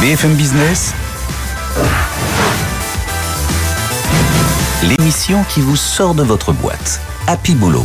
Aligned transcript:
BFM 0.00 0.34
Business, 0.34 0.94
l'émission 4.84 5.42
qui 5.48 5.60
vous 5.60 5.74
sort 5.74 6.14
de 6.14 6.22
votre 6.22 6.52
boîte. 6.52 7.00
Happy 7.26 7.56
Boulot. 7.56 7.84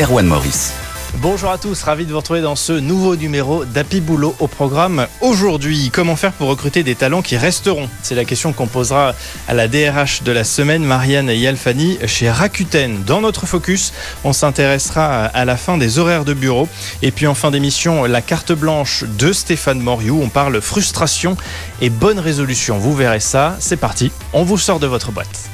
Erwan 0.00 0.26
Maurice. 0.26 0.72
Bonjour 1.18 1.50
à 1.50 1.58
tous, 1.58 1.82
ravi 1.82 2.06
de 2.06 2.10
vous 2.10 2.16
retrouver 2.16 2.40
dans 2.40 2.56
ce 2.56 2.72
nouveau 2.72 3.16
numéro 3.16 3.66
d'Happy 3.66 4.00
Boulot 4.00 4.34
au 4.40 4.48
programme 4.48 5.06
aujourd'hui. 5.20 5.90
Comment 5.92 6.16
faire 6.16 6.32
pour 6.32 6.48
recruter 6.48 6.82
des 6.82 6.94
talents 6.94 7.20
qui 7.20 7.36
resteront? 7.36 7.88
C'est 8.02 8.14
la 8.14 8.24
question 8.24 8.54
qu'on 8.54 8.66
posera 8.66 9.14
à 9.46 9.54
la 9.54 9.68
DRH 9.68 10.22
de 10.22 10.32
la 10.32 10.42
semaine, 10.42 10.82
Marianne 10.82 11.28
Yalfani, 11.28 11.98
chez 12.06 12.30
Rakuten. 12.30 13.04
Dans 13.04 13.20
notre 13.20 13.46
focus, 13.46 13.92
on 14.24 14.32
s'intéressera 14.32 15.26
à 15.26 15.44
la 15.44 15.58
fin 15.58 15.76
des 15.76 15.98
horaires 15.98 16.24
de 16.24 16.32
bureau. 16.32 16.66
Et 17.02 17.10
puis 17.10 17.26
en 17.26 17.34
fin 17.34 17.50
d'émission, 17.50 18.04
la 18.04 18.22
carte 18.22 18.52
blanche 18.52 19.04
de 19.04 19.34
Stéphane 19.34 19.80
Moriou. 19.80 20.18
On 20.22 20.30
parle 20.30 20.62
frustration 20.62 21.36
et 21.82 21.90
bonne 21.90 22.18
résolution. 22.18 22.78
Vous 22.78 22.96
verrez 22.96 23.20
ça. 23.20 23.56
C'est 23.60 23.76
parti, 23.76 24.10
on 24.32 24.44
vous 24.44 24.58
sort 24.58 24.80
de 24.80 24.86
votre 24.86 25.12
boîte. 25.12 25.50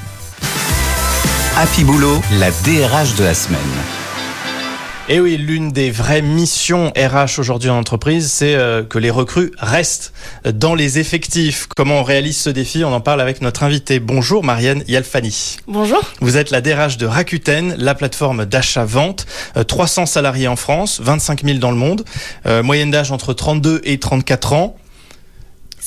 Happy 1.57 1.83
Boulot, 1.83 2.21
la 2.39 2.49
DRH 2.49 3.15
de 3.15 3.25
la 3.25 3.33
semaine. 3.33 3.98
Et 5.11 5.19
oui, 5.19 5.37
l'une 5.37 5.71
des 5.71 5.89
vraies 5.89 6.21
missions 6.21 6.93
RH 6.95 7.39
aujourd'hui 7.39 7.71
en 7.71 7.79
entreprise, 7.79 8.31
c'est 8.31 8.53
euh, 8.53 8.83
que 8.83 8.99
les 8.99 9.09
recrues 9.09 9.51
restent 9.57 10.13
dans 10.45 10.75
les 10.75 10.99
effectifs. 10.99 11.65
Comment 11.75 12.01
on 12.01 12.03
réalise 12.03 12.37
ce 12.37 12.51
défi 12.51 12.83
On 12.83 12.93
en 12.93 13.01
parle 13.01 13.19
avec 13.19 13.41
notre 13.41 13.63
invité. 13.63 13.99
Bonjour 13.99 14.43
Marianne 14.43 14.83
Yalfani. 14.87 15.57
Bonjour. 15.67 15.99
Vous 16.21 16.37
êtes 16.37 16.51
la 16.51 16.61
DRH 16.61 16.97
de 16.97 17.07
Rakuten, 17.07 17.73
la 17.79 17.95
plateforme 17.95 18.45
d'achat-vente. 18.45 19.25
300 19.67 20.05
salariés 20.05 20.47
en 20.47 20.55
France, 20.55 21.01
25 21.01 21.43
000 21.43 21.57
dans 21.57 21.71
le 21.71 21.77
monde. 21.77 22.05
Euh, 22.45 22.61
moyenne 22.61 22.91
d'âge 22.91 23.11
entre 23.11 23.33
32 23.33 23.81
et 23.85 23.97
34 23.97 24.53
ans. 24.53 24.77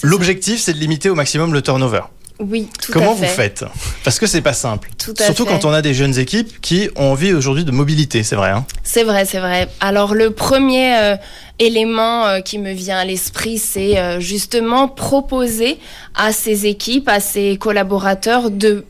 L'objectif, 0.03 0.61
c'est 0.61 0.73
de 0.73 0.79
limiter 0.79 1.11
au 1.11 1.15
maximum 1.15 1.53
le 1.53 1.63
turnover. 1.63 2.01
Oui, 2.41 2.69
tout 2.81 2.93
Comment 2.93 3.13
à 3.13 3.17
fait. 3.17 3.27
vous 3.27 3.33
faites? 3.35 3.65
Parce 4.05 4.19
que 4.19 4.27
c'est 4.27 4.41
pas 4.41 4.53
simple. 4.53 4.91
Tout 4.99 5.15
à 5.19 5.25
Surtout 5.25 5.45
fait. 5.45 5.51
quand 5.51 5.65
on 5.65 5.73
a 5.73 5.83
des 5.83 5.95
jeunes 5.95 6.19
équipes 6.19 6.61
qui 6.61 6.89
ont 6.97 7.13
envie 7.13 7.33
aujourd'hui 7.33 7.65
de 7.65 7.71
mobilité, 7.71 8.23
c'est 8.23 8.37
vrai. 8.37 8.51
Hein? 8.51 8.65
C'est 8.83 9.05
vrai, 9.05 9.25
c'est 9.25 9.39
vrai. 9.39 9.69
Alors 9.81 10.15
le 10.15 10.31
premier 10.31 10.97
euh, 10.97 11.17
élément 11.59 12.27
euh, 12.27 12.41
qui 12.41 12.59
me 12.59 12.73
vient 12.73 12.99
à 12.99 13.05
l'esprit, 13.05 13.59
c'est 13.59 13.99
euh, 13.99 14.19
justement 14.21 14.89
proposer 14.89 15.79
à 16.15 16.33
ces 16.33 16.67
équipes, 16.67 17.09
à 17.09 17.21
ces 17.21 17.57
collaborateurs 17.59 18.51
de 18.51 18.85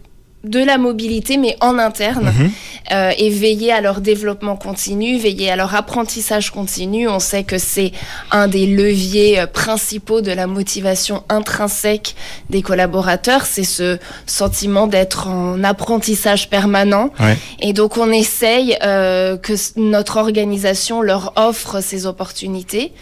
de 0.45 0.59
la 0.59 0.77
mobilité, 0.79 1.37
mais 1.37 1.57
en 1.61 1.79
interne, 1.79 2.33
Mhm. 2.37 2.51
euh, 2.93 3.13
et 3.17 3.31
veiller 3.31 3.73
à 3.73 3.81
leur 3.81 4.01
développement 4.01 4.57
continu, 4.57 5.17
veiller 5.17 5.51
à 5.51 5.57
leur 5.57 5.75
apprentissage 5.75 6.51
continu. 6.51 7.09
On 7.09 7.21
sait 7.21 7.45
que 7.45 7.59
c'est 7.59 7.93
un 8.33 8.49
des 8.49 8.67
leviers 8.67 9.39
euh, 9.41 9.47
principaux 9.47 10.21
de 10.21 10.33
la 10.33 10.49
motivation 10.49 11.23
intrinsèque 11.29 12.17
des 12.51 12.61
collaborateurs. 12.61 13.47
C'est 13.47 13.63
ce 13.63 13.99
sentiment 14.27 14.89
d'être 14.89 15.29
en 15.29 15.63
apprentissage 15.63 16.51
permanent. 16.51 17.11
Ouais. 17.21 17.37
Et 17.61 17.73
donc 17.73 17.97
on 17.97 18.11
essaye 18.11 18.77
euh, 18.83 19.37
que 19.37 19.53
notre 19.77 20.17
organisation 20.17 21.03
leur 21.03 21.33
offre 21.37 21.81
ces 21.81 22.07
opportunités. 22.07 22.93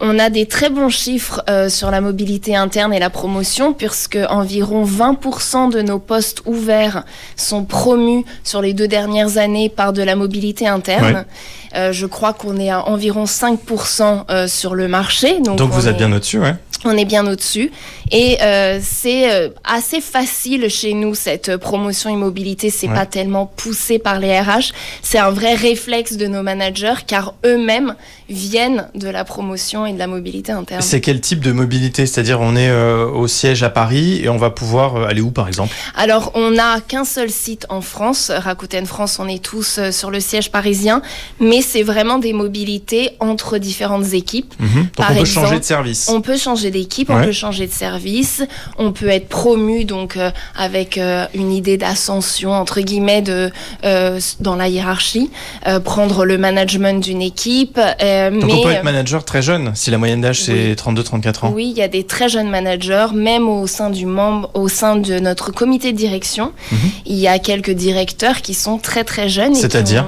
On 0.00 0.18
a 0.18 0.28
des 0.28 0.46
très 0.46 0.68
bons 0.68 0.90
chiffres 0.90 1.42
euh, 1.48 1.68
sur 1.70 1.90
la 1.90 2.00
mobilité 2.00 2.54
interne 2.54 2.92
et 2.92 2.98
la 2.98 3.08
promotion, 3.10 3.72
puisque 3.72 4.18
environ 4.28 4.84
20% 4.84 5.72
de 5.72 5.80
nos 5.80 5.98
postes 5.98 6.42
ouverts 6.44 7.04
sont 7.36 7.64
promus 7.64 8.24
sur 8.44 8.60
les 8.60 8.74
deux 8.74 8.88
dernières 8.88 9.38
années 9.38 9.68
par 9.70 9.92
de 9.94 10.02
la 10.02 10.14
mobilité 10.14 10.66
interne. 10.68 11.24
Euh, 11.74 11.92
je 11.92 12.06
crois 12.06 12.32
qu'on 12.34 12.58
est 12.58 12.70
à 12.70 12.86
environ 12.88 13.24
5% 13.24 14.24
euh, 14.30 14.48
sur 14.48 14.74
le 14.74 14.86
marché. 14.88 15.40
Donc, 15.40 15.56
Donc 15.56 15.70
vous 15.70 15.88
êtes 15.88 15.94
est- 15.94 15.98
bien 15.98 16.12
au-dessus, 16.12 16.40
ouais 16.40 16.54
on 16.84 16.96
est 16.96 17.04
bien 17.06 17.26
au-dessus. 17.26 17.72
Et 18.12 18.38
euh, 18.40 18.78
c'est 18.82 19.30
euh, 19.32 19.48
assez 19.64 20.00
facile 20.00 20.68
chez 20.70 20.94
nous, 20.94 21.14
cette 21.14 21.56
promotion 21.56 22.08
immobilité. 22.10 22.70
C'est 22.70 22.86
Ouais. 22.88 22.94
pas 22.94 23.06
tellement 23.06 23.46
poussé 23.46 23.98
par 23.98 24.20
les 24.20 24.38
RH. 24.38 24.72
C'est 25.02 25.18
un 25.18 25.30
vrai 25.30 25.54
réflexe 25.54 26.16
de 26.16 26.26
nos 26.26 26.42
managers, 26.42 26.94
car 27.06 27.34
eux-mêmes 27.44 27.94
viennent 28.28 28.88
de 28.94 29.08
la 29.08 29.24
promotion 29.24 29.86
et 29.86 29.92
de 29.92 29.98
la 29.98 30.06
mobilité 30.06 30.52
interne. 30.52 30.82
C'est 30.82 31.00
quel 31.00 31.20
type 31.20 31.40
de 31.40 31.52
mobilité? 31.52 32.06
C'est-à-dire 32.06 32.40
on 32.40 32.54
est 32.56 32.68
euh, 32.68 33.06
au 33.06 33.26
siège 33.28 33.62
à 33.62 33.70
Paris 33.70 34.20
et 34.22 34.28
on 34.28 34.36
va 34.36 34.50
pouvoir 34.50 34.96
euh, 34.96 35.06
aller 35.06 35.20
où 35.20 35.30
par 35.30 35.48
exemple? 35.48 35.74
Alors, 35.96 36.32
on 36.34 36.50
n'a 36.50 36.80
qu'un 36.80 37.04
seul 37.04 37.30
site 37.30 37.66
en 37.68 37.80
France. 37.80 38.30
Rakuten 38.34 38.86
France, 38.86 39.18
on 39.18 39.28
est 39.28 39.42
tous 39.42 39.78
euh, 39.78 39.90
sur 39.92 40.10
le 40.10 40.20
siège 40.20 40.50
parisien. 40.50 41.02
Mais 41.40 41.62
c'est 41.62 41.82
vraiment 41.82 42.18
des 42.18 42.32
mobilités 42.32 43.10
entre 43.20 43.58
différentes 43.58 44.12
équipes. 44.12 44.54
Mhm. 44.60 44.82
Donc 44.82 44.90
Par 44.96 45.10
on 45.10 45.14
peut 45.14 45.20
exemple, 45.20 45.46
changer 45.46 45.58
de 45.60 45.64
service. 45.64 46.08
On 46.08 46.20
peut 46.20 46.36
changer 46.36 46.70
d'équipe, 46.70 47.08
Ouais. 47.08 47.16
on 47.20 47.24
peut 47.24 47.32
changer 47.32 47.66
de 47.66 47.72
service, 47.72 47.95
on 48.78 48.92
peut 48.92 49.08
être 49.08 49.28
promu 49.28 49.84
donc 49.84 50.16
euh, 50.16 50.30
avec 50.56 50.98
euh, 50.98 51.26
une 51.34 51.52
idée 51.52 51.76
d'ascension 51.76 52.52
entre 52.52 52.80
guillemets 52.80 53.22
de 53.22 53.50
euh, 53.84 54.20
dans 54.40 54.56
la 54.56 54.68
hiérarchie, 54.68 55.30
prendre 55.84 56.24
le 56.24 56.38
management 56.38 57.02
d'une 57.02 57.22
équipe. 57.22 57.76
Donc 57.76 57.84
mais 58.44 58.52
on 58.52 58.62
peut 58.62 58.70
être 58.70 58.84
manager 58.84 59.24
très 59.24 59.42
jeune 59.42 59.72
si 59.74 59.90
la 59.90 59.98
moyenne 59.98 60.20
d'âge 60.20 60.42
c'est 60.42 60.52
Oui. 60.52 60.72
32-34 60.74 61.46
ans. 61.46 61.52
oui, 61.54 61.68
il 61.70 61.76
y 61.78 61.82
a 61.82 61.88
des 61.88 62.04
très 62.04 62.28
jeunes 62.28 62.48
managers, 62.50 63.06
même 63.14 63.48
au 63.48 63.66
sein 63.66 63.90
du 63.90 64.06
membre, 64.06 64.50
au 64.54 64.68
sein 64.68 64.96
de 64.96 65.18
notre 65.18 65.52
comité 65.52 65.92
de 65.92 65.96
direction, 65.96 66.52
Mhm. 66.72 66.78
il 67.06 67.16
y 67.16 67.28
a 67.28 67.38
quelques 67.38 67.70
directeurs 67.70 68.42
qui 68.42 68.54
sont 68.54 68.78
très 68.78 69.04
très 69.04 69.28
jeunes. 69.28 69.54
C'est-à-dire 69.54 70.04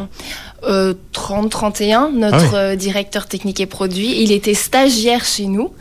euh, 0.69 0.95
30, 1.13 1.51
31, 1.51 2.11
notre 2.15 2.37
Ah 2.37 2.41
oui. 2.43 2.49
euh, 2.55 2.77
directeur 2.77 3.27
technique 3.27 3.61
et 3.61 3.67
produit, 3.67 4.23
il 4.23 4.33
était 4.33 4.55
stagiaire 4.55 5.25
chez 5.25 5.47
nous 5.47 5.73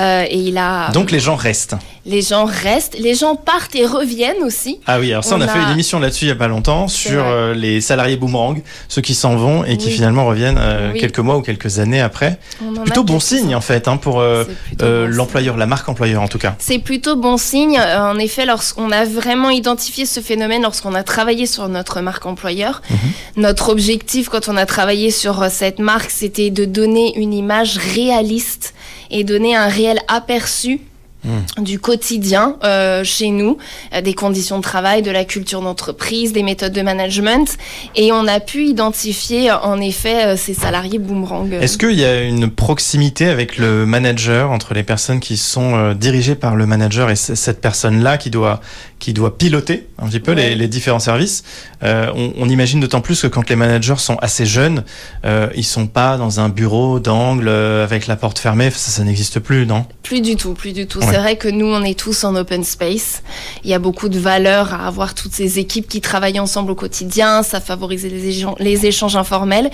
euh, 0.00 0.24
et 0.28 0.38
il 0.38 0.58
a. 0.58 0.90
Donc 0.92 1.10
les 1.10 1.20
gens 1.20 1.36
restent. 1.36 1.76
Les 2.04 2.20
gens 2.20 2.46
restent, 2.46 2.96
les 2.98 3.14
gens 3.14 3.36
partent 3.36 3.76
et 3.76 3.86
reviennent 3.86 4.42
aussi. 4.42 4.80
Ah 4.88 4.98
oui, 4.98 5.12
alors 5.12 5.22
ça 5.22 5.36
on, 5.36 5.38
On 5.38 5.42
a, 5.42 5.46
fait 5.46 5.60
une 5.60 5.70
émission 5.70 6.00
là-dessus 6.00 6.24
il 6.24 6.28
y 6.28 6.32
a 6.32 6.34
pas 6.34 6.48
longtemps 6.48 6.88
sur 6.88 7.22
euh, 7.24 7.54
les 7.54 7.80
salariés 7.80 8.16
boomerang, 8.16 8.60
ceux 8.88 9.02
qui 9.02 9.14
s'en 9.14 9.36
vont 9.36 9.62
et 9.64 9.76
qui 9.76 9.86
Oui. 9.86 9.92
finalement 9.92 10.26
reviennent 10.26 10.58
euh, 10.58 10.90
Oui. 10.92 10.98
quelques 10.98 11.20
mois 11.20 11.36
ou 11.36 11.42
quelques 11.42 11.78
années 11.78 12.00
après. 12.00 12.40
Plutôt 12.84 13.04
bon 13.04 13.20
signe 13.20 13.54
en 13.54 13.60
fait 13.60 13.86
hein, 13.86 13.98
pour 13.98 14.18
euh, 14.18 14.44
euh, 14.82 15.06
bon 15.06 15.14
l'employeur, 15.14 15.56
la 15.56 15.66
marque 15.66 15.88
employeur 15.88 16.22
en 16.22 16.26
tout 16.28 16.38
cas. 16.38 16.56
C'est 16.58 16.80
plutôt 16.80 17.14
bon 17.14 17.36
signe. 17.36 17.78
Euh, 17.78 18.00
En 18.10 18.18
effet, 18.18 18.46
lorsqu'on 18.46 18.90
a 18.90 19.04
vraiment 19.04 19.50
identifié 19.50 20.04
ce 20.04 20.18
phénomène, 20.18 20.62
lorsqu'on 20.62 20.94
a 20.94 21.04
travaillé 21.04 21.46
sur 21.46 21.68
notre 21.68 22.00
marque 22.00 22.26
employeur, 22.26 22.82
Mhm. 22.90 22.96
notre 23.36 23.68
objectif 23.68 24.28
quand 24.32 24.48
on 24.48 24.56
a 24.56 24.64
travaillé 24.64 25.10
sur 25.10 25.42
euh, 25.42 25.48
cette 25.50 25.78
marque, 25.78 26.10
c'était 26.10 26.48
de 26.48 26.64
donner 26.64 27.14
une 27.18 27.34
image 27.34 27.76
réaliste 27.76 28.72
et 29.10 29.24
donner 29.24 29.54
un 29.54 29.68
réel 29.68 30.00
aperçu 30.08 30.80
Mhm. 31.24 31.64
du 31.64 31.78
quotidien 31.78 32.56
euh, 32.64 33.04
chez 33.04 33.30
nous, 33.30 33.58
des 34.02 34.14
conditions 34.14 34.56
de 34.58 34.62
travail, 34.62 35.02
de 35.02 35.10
la 35.10 35.24
culture 35.24 35.60
d'entreprise, 35.62 36.32
des 36.32 36.42
méthodes 36.42 36.72
de 36.72 36.82
management. 36.82 37.56
Et 37.94 38.10
on 38.12 38.26
a 38.26 38.40
pu 38.40 38.64
identifier 38.66 39.52
en 39.52 39.80
effet 39.80 40.26
euh, 40.26 40.36
ces 40.36 40.54
salariés 40.54 40.98
boomerang. 40.98 41.52
Est-ce 41.52 41.78
qu'il 41.78 41.92
y 41.98 42.04
a 42.04 42.22
une 42.22 42.50
proximité 42.50 43.28
avec 43.28 43.56
le 43.58 43.86
manager 43.86 44.50
entre 44.50 44.74
les 44.74 44.82
personnes 44.82 45.20
qui 45.20 45.36
sont 45.36 45.74
euh, 45.76 45.94
dirigées 45.94 46.34
par 46.34 46.56
le 46.56 46.66
manager 46.66 47.10
et 47.10 47.16
cette 47.16 47.60
personne-là 47.60 48.18
qui 48.18 48.30
doit 48.30 48.60
qui 48.98 49.12
doit 49.12 49.36
piloter 49.36 49.88
un 49.98 50.06
petit 50.06 50.20
peu 50.20 50.30
les, 50.32 50.42
Ouais. 50.50 50.54
les 50.54 50.68
différents 50.68 51.00
services? 51.00 51.42
Euh, 51.82 52.06
on, 52.14 52.32
on 52.38 52.48
imagine 52.48 52.78
d'autant 52.78 53.00
plus 53.00 53.20
que 53.20 53.26
quand 53.26 53.48
les 53.50 53.56
managers 53.56 53.96
sont 53.98 54.16
assez 54.22 54.46
jeunes, 54.46 54.84
euh, 55.24 55.48
ils 55.56 55.64
sont 55.64 55.88
pas 55.88 56.16
dans 56.16 56.38
un 56.38 56.48
bureau 56.48 57.00
d'angle 57.00 57.48
avec 57.48 58.06
la 58.06 58.14
porte 58.14 58.38
fermée. 58.38 58.70
Ça, 58.70 58.90
ça 58.92 59.02
n'existe 59.02 59.40
plus, 59.40 59.66
non? 59.66 59.86
Plus 60.04 60.20
du 60.20 60.36
tout, 60.36 60.54
plus 60.54 60.72
du 60.72 60.86
tout. 60.86 61.00
Ouais. 61.00 61.11
C'est 61.12 61.18
vrai 61.18 61.36
que 61.36 61.48
nous, 61.48 61.66
on 61.66 61.82
est 61.84 61.98
tous 61.98 62.24
en 62.24 62.34
open 62.36 62.64
space. 62.64 63.22
Il 63.64 63.70
y 63.70 63.74
a 63.74 63.78
beaucoup 63.78 64.08
de 64.08 64.18
valeur 64.18 64.72
à 64.72 64.86
avoir 64.86 65.14
toutes 65.14 65.34
ces 65.34 65.58
équipes 65.58 65.86
qui 65.86 66.00
travaillent 66.00 66.40
ensemble 66.40 66.70
au 66.70 66.74
quotidien. 66.74 67.42
Ça 67.42 67.60
favorise 67.60 68.04
les, 68.04 68.28
échanges- 68.30 68.54
les 68.58 68.86
échanges 68.86 69.14
informels. 69.14 69.70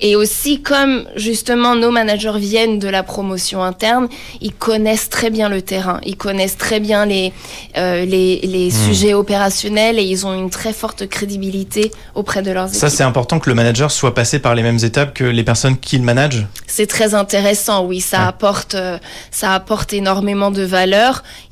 Et 0.00 0.16
aussi, 0.16 0.62
comme 0.62 1.04
justement 1.14 1.76
nos 1.76 1.92
managers 1.92 2.32
viennent 2.38 2.80
de 2.80 2.88
la 2.88 3.04
promotion 3.04 3.62
interne, 3.62 4.08
ils 4.40 4.52
connaissent 4.52 5.08
très 5.08 5.30
bien 5.30 5.48
le 5.48 5.62
terrain. 5.62 6.00
Ils 6.04 6.16
connaissent 6.16 6.56
très 6.58 6.80
bien 6.80 7.06
les, 7.06 7.32
euh, 7.76 8.04
les, 8.04 8.40
les 8.42 8.70
Hmm. 8.70 8.86
sujets 8.86 9.14
opérationnels 9.14 9.96
et 9.96 10.02
ils 10.02 10.26
ont 10.26 10.34
une 10.34 10.50
très 10.50 10.72
forte 10.72 11.06
crédibilité 11.08 11.92
auprès 12.16 12.42
de 12.42 12.50
leurs 12.50 12.66
équipes. 12.66 12.80
Ça, 12.80 12.90
c'est 12.90 13.04
important 13.04 13.38
que 13.38 13.48
le 13.48 13.54
manager 13.54 13.92
soit 13.92 14.12
passé 14.12 14.40
par 14.40 14.56
les 14.56 14.64
mêmes 14.64 14.80
étapes 14.82 15.14
que 15.14 15.22
les 15.22 15.44
personnes 15.44 15.76
qu'il 15.78 16.02
manage? 16.02 16.48
C'est 16.66 16.88
très 16.88 17.14
intéressant, 17.14 17.84
oui, 17.84 18.00
ça 18.00 18.18
Ouais. 18.22 18.26
apporte, 18.26 18.74
euh, 18.74 18.98
ça 19.30 19.54
apporte 19.54 19.92
énormément 19.92 20.50
de 20.50 20.62
valeur. 20.62 20.79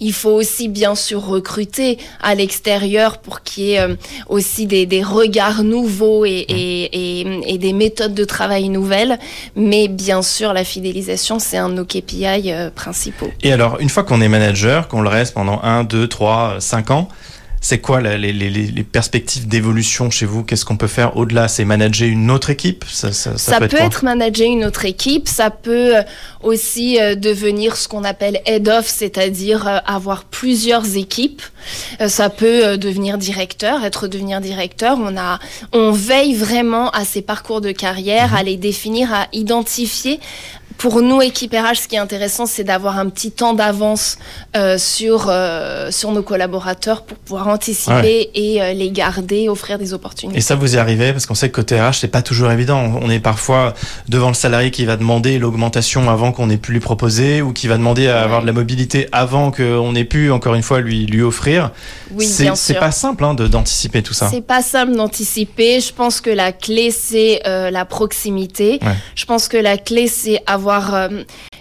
Il 0.00 0.12
faut 0.12 0.30
aussi 0.30 0.69
bien 0.69 0.94
sûr 0.94 1.25
recruter 1.25 1.98
à 2.22 2.34
l'extérieur 2.34 3.19
pour 3.19 3.42
qu'il 3.42 3.64
y 3.64 3.72
ait 3.72 3.80
euh, 3.80 3.96
aussi 4.28 4.66
des, 4.66 4.86
des, 4.86 5.02
regards 5.02 5.64
nouveaux 5.64 6.25
et, 6.25 6.44
et, 6.48 7.20
et, 7.20 7.54
et, 7.54 7.58
des 7.58 7.72
méthodes 7.72 8.14
de 8.14 8.25
travail 8.25 8.69
nouvelles. 8.69 9.19
Mais 9.56 9.88
bien 9.88 10.22
sûr, 10.22 10.52
la 10.52 10.64
fidélisation, 10.64 11.38
c'est 11.38 11.56
un 11.56 11.69
de 11.69 11.75
nos 11.75 11.84
KPI 11.84 12.52
euh, 12.52 12.70
principaux. 12.70 13.30
Et 13.42 13.52
alors, 13.52 13.78
une 13.80 13.88
fois 13.88 14.04
qu'on 14.04 14.20
est 14.20 14.28
manager, 14.28 14.88
qu'on 14.88 15.02
le 15.02 15.08
reste 15.08 15.34
pendant 15.34 15.60
1, 15.62 15.84
2, 15.84 16.08
3, 16.08 16.56
5 16.60 16.90
ans, 16.90 17.08
c'est 17.60 17.78
quoi 17.78 18.00
les, 18.00 18.32
les, 18.32 18.32
les, 18.32 18.82
perspectives 18.84 19.49
d'évolution 19.49 20.10
chez 20.10 20.26
vous? 20.26 20.44
Qu'est-ce 20.44 20.64
qu'on 20.64 20.76
peut 20.76 20.87
faire 20.87 21.16
au-delà? 21.16 21.49
C'est 21.49 21.64
manager 21.64 22.08
une 22.08 22.31
autre 22.31 22.50
équipe? 22.50 22.84
Ça, 22.88 23.12
ça, 23.12 23.37
ça, 23.37 23.52
ça 23.52 23.58
peut, 23.58 23.64
être, 23.64 23.75
être, 23.75 24.05
manager 24.05 24.46
une 24.46 24.64
autre 24.64 24.84
équipe. 24.84 25.28
Ça 25.28 25.50
peut 25.50 25.96
euh, 25.96 26.02
aussi 26.43 27.00
euh, 27.00 27.14
devenir 27.14 27.76
ce 27.76 27.88
qu'on 27.88 28.05
appelle 28.05 28.40
head-off, 28.46 28.87
c'est-à-dire 28.87 29.66
euh, 29.66 29.78
avoir 29.87 30.25
plusieurs 30.25 30.96
équipes. 30.96 31.43
Ça 32.06 32.31
peut 32.31 32.78
devenir 32.78 33.19
directeur, 33.19 33.84
être 33.84 34.06
devenir 34.06 34.40
directeur. 34.40 34.96
On 35.00 35.16
a, 35.16 35.38
on 35.72 35.90
veille 35.90 36.34
vraiment 36.34 36.90
à 36.90 37.04
ces 37.04 37.20
parcours 37.20 37.61
de 37.61 37.72
carrière, 37.72 38.34
à 38.34 38.43
les 38.43 38.56
définir, 38.56 39.12
à 39.12 39.26
identifier 39.32 40.20
pour 40.78 41.02
nous, 41.02 41.20
équipe 41.20 41.52
RH, 41.52 41.82
ce 41.82 41.88
qui 41.88 41.96
est 41.96 41.98
intéressant, 41.98 42.46
c'est 42.46 42.62
d'avoir 42.62 42.98
un 42.98 43.08
petit 43.08 43.32
temps 43.32 43.52
d'avance 43.52 44.16
euh, 44.56 44.78
sur, 44.78 45.26
euh, 45.28 45.90
sur 45.90 46.12
nos 46.12 46.22
collaborateurs 46.22 47.02
pour 47.02 47.19
pouvoir 47.19 47.48
anticiper 47.48 47.92
ouais. 47.92 48.30
et 48.34 48.62
euh, 48.62 48.72
les 48.75 48.92
garder, 48.92 49.48
offrir 49.48 49.78
des 49.78 49.92
opportunités. 49.92 50.38
Et 50.38 50.40
ça, 50.40 50.54
vous 50.54 50.76
y 50.76 50.78
arrivez 50.78 51.12
Parce 51.12 51.26
qu'on 51.26 51.34
sait 51.34 51.50
que 51.50 51.56
côté 51.56 51.80
RH, 51.80 51.94
c'est 51.94 52.08
pas 52.08 52.22
toujours 52.22 52.52
évident. 52.52 52.92
On 53.02 53.10
est 53.10 53.19
parfois 53.19 53.75
devant 54.08 54.28
le 54.28 54.34
salarié 54.34 54.70
qui 54.70 54.84
va 54.84 54.96
demander 54.96 55.40
l'augmentation 55.40 56.08
avant 56.08 56.30
qu'on 56.30 56.48
ait 56.48 56.56
pu 56.56 56.70
lui 56.70 56.80
proposer 56.80 57.42
ou 57.42 57.52
qui 57.52 57.66
va 57.66 57.76
demander 57.76 58.06
à 58.06 58.14
ouais. 58.14 58.20
avoir 58.20 58.42
de 58.42 58.46
la 58.46 58.52
mobilité 58.52 59.08
avant 59.10 59.50
qu'on 59.50 59.94
ait 59.96 60.04
pu, 60.04 60.30
encore 60.30 60.54
une 60.54 60.62
fois, 60.62 60.80
lui, 60.80 61.06
lui 61.06 61.22
offrir. 61.22 61.72
Oui, 62.12 62.25
c'est 62.25 62.75
pas 62.75 62.92
simple 62.92 63.25
hein, 63.25 63.34
d'anticiper 63.34 64.02
tout 64.02 64.14
ça. 64.14 64.28
C'est 64.30 64.46
pas 64.46 64.62
simple 64.62 64.94
d'anticiper. 64.94 65.80
Je 65.80 65.92
pense 65.92 66.20
que 66.20 66.30
la 66.30 66.52
clé, 66.52 66.92
c'est 66.92 67.42
euh, 67.48 67.72
la 67.72 67.84
proximité. 67.84 68.78
Ouais. 68.80 68.94
Je 69.16 69.25
pense 69.25 69.48
que 69.48 69.56
la 69.56 69.76
clé, 69.76 70.06
c'est 70.06 70.40
avoir 70.46 70.68
avoir 70.70 70.94
euh, 70.94 71.09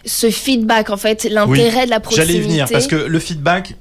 ce 0.05 0.29
feedback, 0.29 0.89
en 0.89 0.97
fait, 0.97 1.27
l'intérêt 1.29 1.81
oui, 1.81 1.85
de 1.85 1.89
la 1.89 1.99
proximité. 1.99 2.33
J'allais 2.33 2.43
venir, 2.43 2.67
parce 2.71 2.87
que 2.87 2.95
le 2.95 3.19
feedback, 3.19 3.75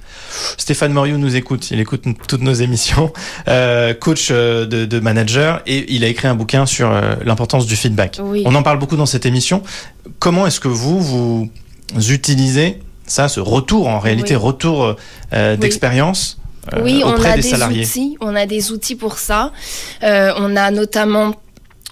Stéphane 0.57 0.93
Moriou 0.93 1.19
nous 1.19 1.37
écoute, 1.37 1.71
il 1.71 1.81
écoute 1.81 2.05
toutes 2.29 2.43
nos 2.43 2.53
émissions, 2.53 3.13
euh, 3.49 3.95
coach 3.95 4.29
euh, 4.31 4.67
de, 4.67 4.85
de, 4.85 5.01
manager, 5.01 5.63
et 5.67 5.93
il 5.95 6.05
a 6.05 6.09
écrit 6.09 6.29
un 6.29 6.35
bouquin 6.35 6.67
sur 6.67 6.91
l'importance 7.25 7.67
du 7.67 7.77
feedback. 7.77 8.19
Oui. 8.23 8.43
On 8.47 8.55
en 8.55 8.63
parle 8.63 8.79
beaucoup 8.79 8.97
dans 8.97 9.07
cette 9.07 9.27
émission. 9.27 9.63
Comment 10.19 10.47
est-ce 10.47 10.61
que 10.61 10.69
vous, 10.69 11.01
vous 11.01 11.51
utilisez 12.11 12.81
ça, 13.07 13.29
ce 13.29 13.41
retour, 13.41 13.89
en 13.89 14.01
réalité, 14.01 14.35
oui. 14.37 14.43
retour 14.43 14.97
d'expérience 15.33 16.39
oui, 16.83 17.03
on 17.05 17.23
a 17.23 17.37
des, 17.37 17.55
outils. 17.55 18.17
On 18.21 18.35
a 18.35 18.47
des 18.47 18.73
outils 18.73 18.97
pour 18.97 19.19
ça. 19.19 19.53
Euh, 20.03 20.33
on 20.39 20.57
a 20.57 20.71
notamment 20.71 21.35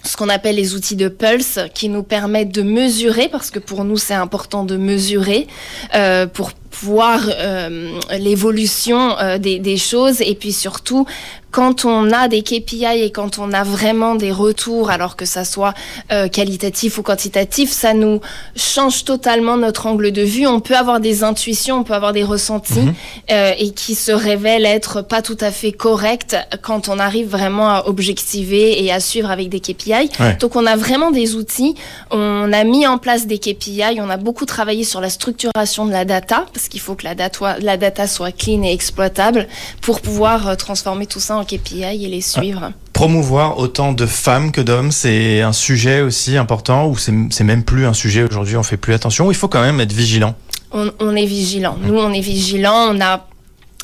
ce 0.04 0.16
qu'on 0.16 0.28
appelle 0.28 0.56
les 0.56 0.74
outils 0.74 0.96
de 0.96 1.08
pulse 1.08 1.58
qui 1.74 1.88
nous 1.88 2.02
permettent 2.02 2.54
de 2.54 2.62
mesurer, 2.62 3.28
parce 3.28 3.50
que 3.50 3.58
pour 3.58 3.84
nous 3.84 3.96
c'est 3.96 4.14
important 4.14 4.64
de 4.64 4.76
mesurer, 4.76 5.46
euh, 5.94 6.26
pour 6.26 6.52
voir 6.82 7.20
euh, 7.28 7.98
l'évolution 8.18 9.18
euh, 9.18 9.38
des, 9.38 9.58
des, 9.58 9.76
choses 9.76 10.20
et 10.20 10.34
puis 10.34 10.52
surtout 10.52 11.06
quand 11.50 11.84
on 11.84 12.10
a 12.10 12.26
des 12.26 12.42
KPI 12.42 13.02
et 13.04 13.12
quand 13.12 13.38
on 13.38 13.52
a 13.52 13.62
vraiment 13.62 14.16
des 14.16 14.32
retours, 14.32 14.90
alors 14.90 15.14
que 15.14 15.24
ça 15.24 15.44
soit 15.44 15.72
euh, 16.10 16.26
qualitatif 16.26 16.98
ou 16.98 17.02
quantitatif, 17.02 17.70
ça 17.70 17.94
nous 17.94 18.20
change 18.56 19.04
totalement 19.04 19.56
notre 19.56 19.86
angle 19.86 20.10
de 20.10 20.22
vue. 20.22 20.48
On 20.48 20.58
peut 20.58 20.74
avoir 20.74 20.98
des 20.98 21.22
intuitions, 21.22 21.78
on 21.78 21.84
peut 21.84 21.94
avoir 21.94 22.12
des 22.12 22.24
ressentis 22.24 22.80
mmh. 22.80 23.34
et 23.56 23.70
qui 23.70 23.94
se 23.94 24.10
révèlent 24.10 24.66
être 24.66 25.00
pas 25.00 25.22
tout 25.22 25.38
à 25.40 25.52
fait 25.52 25.70
corrects 25.70 26.34
quand 26.60 26.88
on 26.88 26.98
arrive 26.98 27.28
vraiment 27.28 27.68
à 27.68 27.84
objectiver 27.86 28.82
et 28.82 28.90
à 28.90 28.98
suivre 28.98 29.30
avec 29.30 29.48
des 29.48 29.60
KPI. 29.60 30.10
Ouais. 30.18 30.36
Donc 30.40 30.56
on 30.56 30.66
a 30.66 30.74
vraiment 30.74 31.12
des 31.12 31.36
outils. 31.36 31.76
On 32.10 32.52
a 32.52 32.64
mis 32.64 32.84
en 32.84 32.98
place 32.98 33.28
des 33.28 33.38
KPI. 33.38 34.00
On 34.00 34.10
a 34.10 34.16
beaucoup 34.16 34.44
travaillé 34.44 34.82
sur 34.82 35.00
la 35.00 35.08
structuration 35.08 35.86
de 35.86 35.92
la 35.92 36.04
data 36.04 36.46
parce 36.52 36.63
qu'il 36.68 36.80
faut 36.80 36.94
que 36.94 37.04
la 37.04 37.14
data, 37.14 37.56
la 37.60 37.76
data 37.76 38.06
soit 38.06 38.32
clean 38.32 38.62
et 38.62 38.72
exploitable 38.72 39.46
pour 39.80 40.00
pouvoir 40.00 40.48
euh, 40.48 40.54
transformer 40.54 41.06
tout 41.06 41.20
ça 41.20 41.36
en 41.36 41.44
KPI 41.44 41.82
et 41.82 42.08
les 42.08 42.20
suivre. 42.20 42.70
Ah. 42.70 42.72
Promouvoir 42.92 43.58
autant 43.58 43.92
de 43.92 44.06
femmes 44.06 44.52
que 44.52 44.60
d'hommes, 44.60 44.92
c'est 44.92 45.40
un 45.40 45.52
sujet 45.52 46.00
aussi 46.00 46.36
important 46.36 46.86
ou 46.86 46.96
c'est 46.96 47.44
même 47.44 47.64
plus 47.64 47.86
un 47.86 47.94
sujet 47.94 48.22
aujourd'hui, 48.22 48.56
on 48.56 48.62
fait 48.62 48.76
plus 48.76 48.94
attention, 48.94 49.30
il 49.30 49.34
faut 49.34 49.48
quand 49.48 49.62
même 49.62 49.80
être 49.80 49.92
vigilant? 49.92 50.34
On, 50.72 50.90
on 51.00 51.14
est 51.16 51.26
vigilant. 51.26 51.76
Nous, 51.80 51.96
on 51.96 52.12
est 52.12 52.20
vigilant. 52.20 52.92
On 52.92 53.00
a 53.00 53.26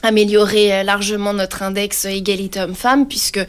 amélioré 0.03 0.83
largement 0.83 1.33
notre 1.33 1.63
index 1.63 2.05
égalité 2.05 2.61
homme-femme 2.61 3.07
puisque 3.07 3.41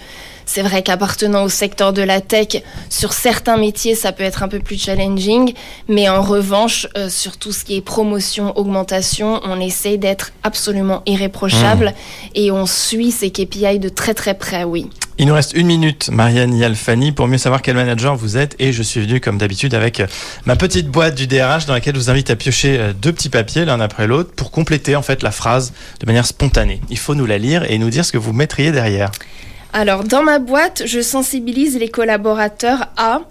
c'est 0.46 0.62
vrai 0.62 0.82
qu'appartenant 0.84 1.44
au 1.44 1.50
secteur 1.50 1.94
de 1.94 2.02
la 2.02 2.22
tech, 2.22 2.62
sur 2.90 3.14
certains 3.14 3.58
métiers, 3.58 3.96
ça 3.96 4.12
peut 4.12 4.24
être 4.24 4.44
un 4.44 4.48
peu 4.48 4.60
plus 4.60 4.82
challenging, 4.82 5.54
mais 5.88 6.10
en 6.10 6.22
revanche, 6.22 6.88
euh, 6.98 7.10
sur 7.10 7.38
tout 7.38 7.52
ce 7.52 7.64
qui 7.64 7.78
est 7.78 7.82
promotion, 7.82 8.58
augmentation, 8.58 9.40
on 9.44 9.60
essaie 9.60 9.98
d'être 9.98 10.32
absolument 10.44 11.04
irréprochable 11.06 11.88
mmh. 11.88 12.30
et 12.36 12.52
on 12.52 12.66
suit 12.66 13.12
ces 13.12 13.32
KPI 13.32 13.80
de 13.80 13.90
très 13.90 14.14
très 14.14 14.34
près, 14.34 14.64
oui. 14.64 14.90
Il 15.18 15.28
nous 15.28 15.36
reste 15.36 15.54
une 15.54 15.68
minute, 15.68 16.10
Marianne 16.12 16.56
Yalfani, 16.56 17.12
pour 17.12 17.28
mieux 17.28 17.38
savoir 17.38 17.62
quel 17.62 17.76
manager 17.76 18.16
vous 18.16 18.38
êtes. 18.38 18.56
Et 18.58 18.74
je 18.74 18.82
suis 18.82 19.02
venu, 19.02 19.20
comme 19.20 19.38
d'habitude, 19.38 19.76
avec 19.76 20.02
ma 20.46 20.56
petite 20.56 20.88
boîte 20.88 21.14
du 21.14 21.28
DRH 21.28 21.68
dans 21.68 21.74
laquelle 21.74 21.94
je 21.94 22.00
vous 22.00 22.10
invite 22.10 22.32
à 22.32 22.36
piocher 22.36 22.92
deux 23.00 23.12
petits 23.12 23.30
papiers 23.30 23.66
l'un 23.66 23.80
après 23.82 24.08
l'autre 24.08 24.32
pour 24.36 24.50
compléter 24.50 24.96
en 24.96 25.04
fait 25.04 25.22
la 25.22 25.30
phrase 25.30 25.74
de 26.00 26.08
manière 26.08 26.26
spontanée. 26.26 26.82
Il 26.90 26.98
faut 26.98 27.14
nous 27.14 27.28
la 27.28 27.38
lire 27.38 27.70
et 27.70 27.78
nous 27.78 27.92
dire 27.92 28.04
ce 28.04 28.12
que 28.12 28.18
vous 28.18 28.34
mettriez 28.34 28.72
derrière. 28.72 29.12
Alors, 29.74 30.04
dans 30.04 30.24
ma 30.24 30.40
boîte, 30.40 30.84
je 30.86 31.02
sensibilise 31.02 31.78
les 31.78 31.90
collaborateurs 31.90 32.88
à 32.98 33.22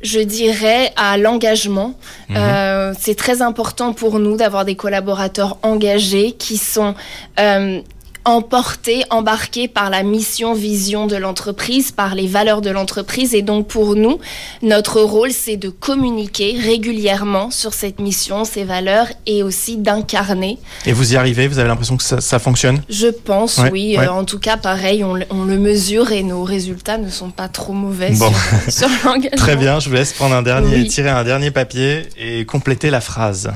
je 0.00 0.20
dirais 0.20 0.92
à 0.96 1.18
l'engagement. 1.18 1.94
Mmh. 2.28 2.36
Euh, 2.36 2.92
c'est 2.98 3.16
très 3.16 3.42
important 3.42 3.92
pour 3.92 4.20
nous 4.20 4.36
d'avoir 4.36 4.64
des 4.64 4.76
collaborateurs 4.76 5.58
engagés 5.62 6.32
qui 6.32 6.56
sont 6.56 6.94
euh, 7.40 7.80
emportés, 8.24 9.04
embarqués 9.10 9.68
par 9.68 9.90
la 9.90 10.02
mission, 10.02 10.54
vision 10.54 11.06
de 11.06 11.16
l'entreprise, 11.16 11.92
par 11.92 12.14
les 12.14 12.26
valeurs 12.26 12.60
de 12.60 12.70
l'entreprise. 12.70 13.34
Et 13.34 13.42
donc 13.42 13.68
pour 13.68 13.96
nous, 13.96 14.18
notre 14.62 15.00
rôle, 15.00 15.32
c'est 15.32 15.56
de 15.56 15.68
communiquer 15.68 16.58
régulièrement 16.58 17.50
sur 17.50 17.72
cette 17.72 17.98
mission, 18.00 18.44
ces 18.44 18.64
valeurs, 18.64 19.08
et 19.26 19.42
aussi 19.42 19.76
d'incarner. 19.76 20.58
Et 20.86 20.92
vous 20.92 21.14
y 21.14 21.16
arrivez 21.16 21.48
Vous 21.48 21.58
avez 21.58 21.68
l'impression 21.68 21.96
que 21.96 22.02
ça, 22.02 22.20
ça, 22.20 22.38
fonctionne? 22.38 22.82
Je 22.88 23.08
pense, 23.08 23.58
ouais, 23.58 23.70
oui. 23.70 23.96
Ouais. 23.98 24.06
Euh, 24.06 24.12
en 24.12 24.24
tout 24.24 24.38
cas, 24.38 24.56
pareil, 24.56 25.04
on, 25.04 25.18
on, 25.30 25.44
le 25.44 25.58
mesure 25.58 26.12
et 26.12 26.22
nos 26.22 26.44
résultats 26.44 26.98
ne 26.98 27.10
sont 27.10 27.30
pas 27.30 27.48
trop 27.48 27.72
mauvais 27.72 28.10
bon. 28.10 28.30
sur, 28.68 28.72
sur 28.72 28.88
l'engagement. 29.04 29.36
Très 29.36 29.56
bien, 29.56 29.80
je 29.80 29.88
vous 29.88 29.94
laisse 29.94 30.12
prendre 30.12 30.34
un 30.34 30.42
dernier, 30.42 30.76
oui. 30.76 30.88
tirer 30.88 31.10
un 31.10 31.24
dernier 31.24 31.50
papier 31.50 32.08
et 32.18 32.44
compléter 32.44 32.90
la 32.90 33.00
phrase. 33.00 33.50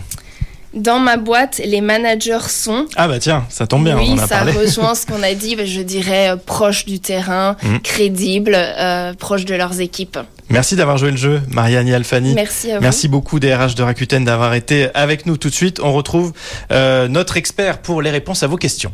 Dans 0.74 0.98
ma 0.98 1.18
boîte, 1.18 1.60
les 1.64 1.80
managers 1.80 2.48
sont. 2.48 2.86
Ah 2.96 3.06
bah 3.06 3.18
tiens, 3.18 3.44
ça 3.50 3.66
tombe 3.66 3.84
bien. 3.84 3.98
Oui, 3.98 4.08
on 4.10 4.18
a 4.18 4.26
ça 4.26 4.38
parlé. 4.38 4.52
rejoint 4.52 4.94
ce 4.94 5.04
qu'on 5.06 5.22
a 5.22 5.34
dit. 5.34 5.56
Je 5.64 5.82
dirais 5.82 6.30
euh, 6.30 6.36
proche 6.36 6.86
du 6.86 6.98
terrain, 6.98 7.56
mmh. 7.62 7.78
crédible, 7.80 8.54
euh, 8.56 9.12
proche 9.14 9.44
de 9.44 9.54
leurs 9.54 9.80
équipes. 9.80 10.18
Merci 10.48 10.76
d'avoir 10.76 10.98
joué 10.98 11.10
le 11.10 11.16
jeu, 11.16 11.40
Marianne 11.48 11.92
Alfani. 11.92 12.34
Merci 12.34 12.70
à 12.70 12.76
vous. 12.76 12.82
Merci 12.82 13.08
beaucoup 13.08 13.38
DRH 13.40 13.74
de 13.74 13.82
Rakuten 13.82 14.24
d'avoir 14.24 14.54
été 14.54 14.88
avec 14.94 15.26
nous 15.26 15.36
tout 15.36 15.50
de 15.50 15.54
suite. 15.54 15.80
On 15.82 15.92
retrouve 15.92 16.32
euh, 16.70 17.08
notre 17.08 17.36
expert 17.36 17.78
pour 17.78 18.02
les 18.02 18.10
réponses 18.10 18.42
à 18.42 18.46
vos 18.46 18.56
questions. 18.56 18.92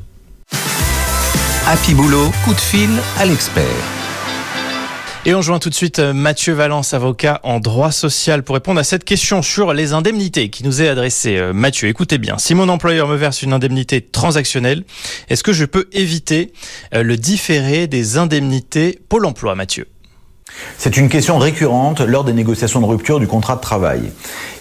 Happy 1.66 1.94
Boulot, 1.94 2.30
coup 2.44 2.54
de 2.54 2.60
fil 2.60 2.90
à 3.18 3.24
l'expert. 3.24 3.97
Et 5.28 5.34
on 5.34 5.42
joint 5.42 5.58
tout 5.58 5.68
de 5.68 5.74
suite 5.74 5.98
euh, 5.98 6.14
Mathieu 6.14 6.54
Valence, 6.54 6.94
avocat 6.94 7.40
en 7.42 7.60
droit 7.60 7.92
social, 7.92 8.42
pour 8.42 8.54
répondre 8.54 8.80
à 8.80 8.82
cette 8.82 9.04
question 9.04 9.42
sur 9.42 9.74
les 9.74 9.92
indemnités 9.92 10.48
qui 10.48 10.64
nous 10.64 10.80
est 10.80 10.88
adressée. 10.88 11.36
Euh, 11.36 11.52
Mathieu, 11.52 11.86
écoutez 11.88 12.16
bien, 12.16 12.38
si 12.38 12.54
mon 12.54 12.70
employeur 12.70 13.06
me 13.08 13.14
verse 13.14 13.42
une 13.42 13.52
indemnité 13.52 14.00
transactionnelle, 14.00 14.84
est-ce 15.28 15.42
que 15.42 15.52
je 15.52 15.66
peux 15.66 15.86
éviter 15.92 16.54
euh, 16.94 17.02
le 17.02 17.18
différé 17.18 17.86
des 17.88 18.16
indemnités 18.16 19.00
Pôle 19.10 19.26
emploi, 19.26 19.54
Mathieu? 19.54 19.86
C'est 20.76 20.96
une 20.96 21.08
question 21.08 21.38
récurrente 21.38 22.00
lors 22.00 22.24
des 22.24 22.32
négociations 22.32 22.80
de 22.80 22.86
rupture 22.86 23.20
du 23.20 23.26
contrat 23.26 23.56
de 23.56 23.60
travail. 23.60 24.12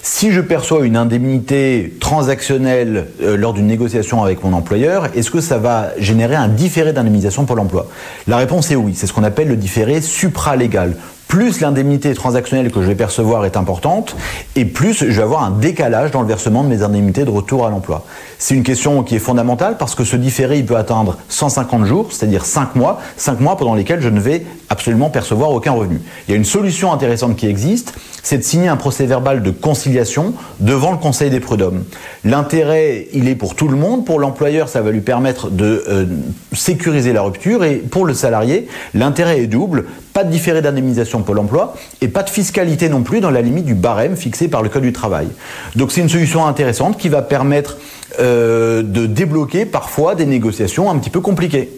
Si 0.01 0.31
je 0.31 0.41
perçois 0.41 0.85
une 0.85 0.97
indemnité 0.97 1.95
transactionnelle 1.99 3.07
euh, 3.21 3.37
lors 3.37 3.53
d'une 3.53 3.67
négociation 3.67 4.23
avec 4.23 4.43
mon 4.43 4.53
employeur, 4.53 5.09
est-ce 5.15 5.29
que 5.29 5.41
ça 5.41 5.57
va 5.57 5.91
générer 5.99 6.35
un 6.35 6.47
différé 6.47 6.93
d'indemnisation 6.93 7.45
pour 7.45 7.55
l'emploi? 7.55 7.87
La 8.27 8.37
réponse 8.37 8.71
est 8.71 8.75
oui. 8.75 8.93
C'est 8.95 9.05
ce 9.05 9.13
qu'on 9.13 9.23
appelle 9.23 9.47
le 9.47 9.57
différé 9.57 10.01
supralégal. 10.01 10.95
Plus 11.27 11.59
l'indemnité 11.59 12.13
transactionnelle 12.13 12.71
que 12.71 12.81
je 12.81 12.87
vais 12.87 12.95
percevoir 12.95 13.45
est 13.45 13.57
importante, 13.57 14.15
et 14.55 14.65
plus 14.65 14.93
je 14.93 15.05
vais 15.05 15.21
avoir 15.21 15.43
un 15.43 15.51
décalage 15.51 16.11
dans 16.11 16.21
le 16.21 16.27
versement 16.27 16.63
de 16.63 16.69
mes 16.69 16.83
indemnités 16.83 17.25
de 17.25 17.29
retour 17.29 17.65
à 17.65 17.69
l'emploi. 17.69 18.05
C'est 18.39 18.55
une 18.55 18.63
question 18.63 19.03
qui 19.03 19.15
est 19.15 19.19
fondamentale 19.19 19.77
parce 19.77 19.95
que 19.95 20.03
ce 20.03 20.15
différé, 20.15 20.59
il 20.59 20.65
peut 20.65 20.77
atteindre 20.77 21.17
150 21.29 21.85
jours, 21.85 22.07
c'est-à-dire 22.11 22.45
5 22.45 22.75
mois, 22.75 22.99
5 23.17 23.39
mois 23.39 23.57
pendant 23.57 23.75
lesquels 23.75 24.01
je 24.01 24.09
ne 24.09 24.19
vais 24.19 24.45
absolument 24.69 25.09
percevoir 25.09 25.51
aucun 25.51 25.71
revenu. 25.71 26.01
Il 26.27 26.31
y 26.31 26.33
a 26.33 26.37
une 26.37 26.45
solution 26.45 26.91
intéressante 26.93 27.35
qui 27.35 27.47
existe, 27.47 27.93
c'est 28.23 28.37
de 28.37 28.43
signer 28.43 28.67
un 28.67 28.75
procès 28.75 29.05
verbal 29.05 29.41
de 29.41 29.51
conciliation 29.51 30.33
devant 30.59 30.91
le 30.91 30.97
Conseil 30.97 31.29
des 31.29 31.39
prud'hommes. 31.39 31.83
L'intérêt, 32.25 33.07
il 33.13 33.27
est 33.27 33.35
pour 33.35 33.55
tout 33.55 33.67
le 33.67 33.77
monde. 33.77 34.05
Pour 34.05 34.19
l'employeur, 34.19 34.69
ça 34.69 34.81
va 34.81 34.91
lui 34.91 35.01
permettre 35.01 35.49
de 35.49 35.83
euh, 35.87 36.05
sécuriser 36.53 37.13
la 37.13 37.21
rupture, 37.21 37.63
et 37.63 37.75
pour 37.75 38.05
le 38.05 38.13
salarié, 38.13 38.67
l'intérêt 38.93 39.39
est 39.39 39.47
double 39.47 39.85
pas 40.17 40.23
de 40.23 40.31
différé 40.31 40.63
d'indemnisation 40.63 41.21
Pôle 41.21 41.37
emploi 41.37 41.75
et 42.01 42.07
pas 42.07 42.23
de 42.23 42.31
fiscalité 42.31 42.89
non 42.89 43.03
plus 43.03 43.19
dans 43.19 43.29
la 43.29 43.43
limite 43.43 43.65
du 43.65 43.75
barème 43.75 44.17
fixé 44.17 44.47
par 44.47 44.63
le 44.63 44.69
Code 44.69 44.81
du 44.81 44.91
travail. 44.91 45.27
Donc 45.75 45.91
c'est 45.91 46.01
une 46.01 46.09
solution 46.09 46.47
intéressante 46.47 46.97
qui 46.97 47.07
va 47.07 47.21
permettre 47.21 47.77
euh, 48.19 48.81
de 48.81 49.05
débloquer 49.05 49.67
parfois 49.67 50.15
des 50.15 50.25
négociations 50.25 50.89
un 50.89 50.97
petit 50.97 51.11
peu 51.11 51.21
compliquées. 51.21 51.69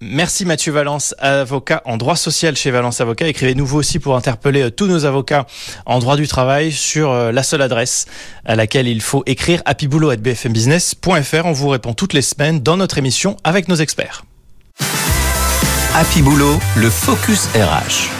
Merci 0.00 0.44
Mathieu 0.44 0.70
Valence, 0.70 1.16
avocat 1.18 1.82
en 1.84 1.96
droit 1.96 2.14
social 2.14 2.54
chez 2.54 2.70
Valence 2.70 3.00
Avocat. 3.00 3.26
Écrivez-nous 3.26 3.66
vous 3.66 3.78
aussi 3.78 3.98
pour 3.98 4.14
interpeller 4.14 4.62
euh, 4.62 4.70
tous 4.70 4.86
nos 4.86 5.04
avocats 5.04 5.44
en 5.84 5.98
droit 5.98 6.14
du 6.14 6.28
travail 6.28 6.70
sur 6.70 7.10
euh, 7.10 7.32
la 7.32 7.42
seule 7.42 7.62
adresse 7.62 8.06
à 8.44 8.54
laquelle 8.54 8.86
il 8.86 9.00
faut 9.00 9.24
écrire 9.26 9.62
happyboulot.bfmbusiness.fr. 9.64 11.44
On 11.44 11.52
vous 11.52 11.70
répond 11.70 11.92
toutes 11.92 12.12
les 12.12 12.22
semaines 12.22 12.60
dans 12.60 12.76
notre 12.76 12.98
émission 12.98 13.36
avec 13.42 13.66
nos 13.66 13.74
experts. 13.74 14.24
Happy 15.96 16.22
Boulot, 16.22 16.58
le 16.74 16.90
Focus 16.90 17.48
RH. 17.54 18.10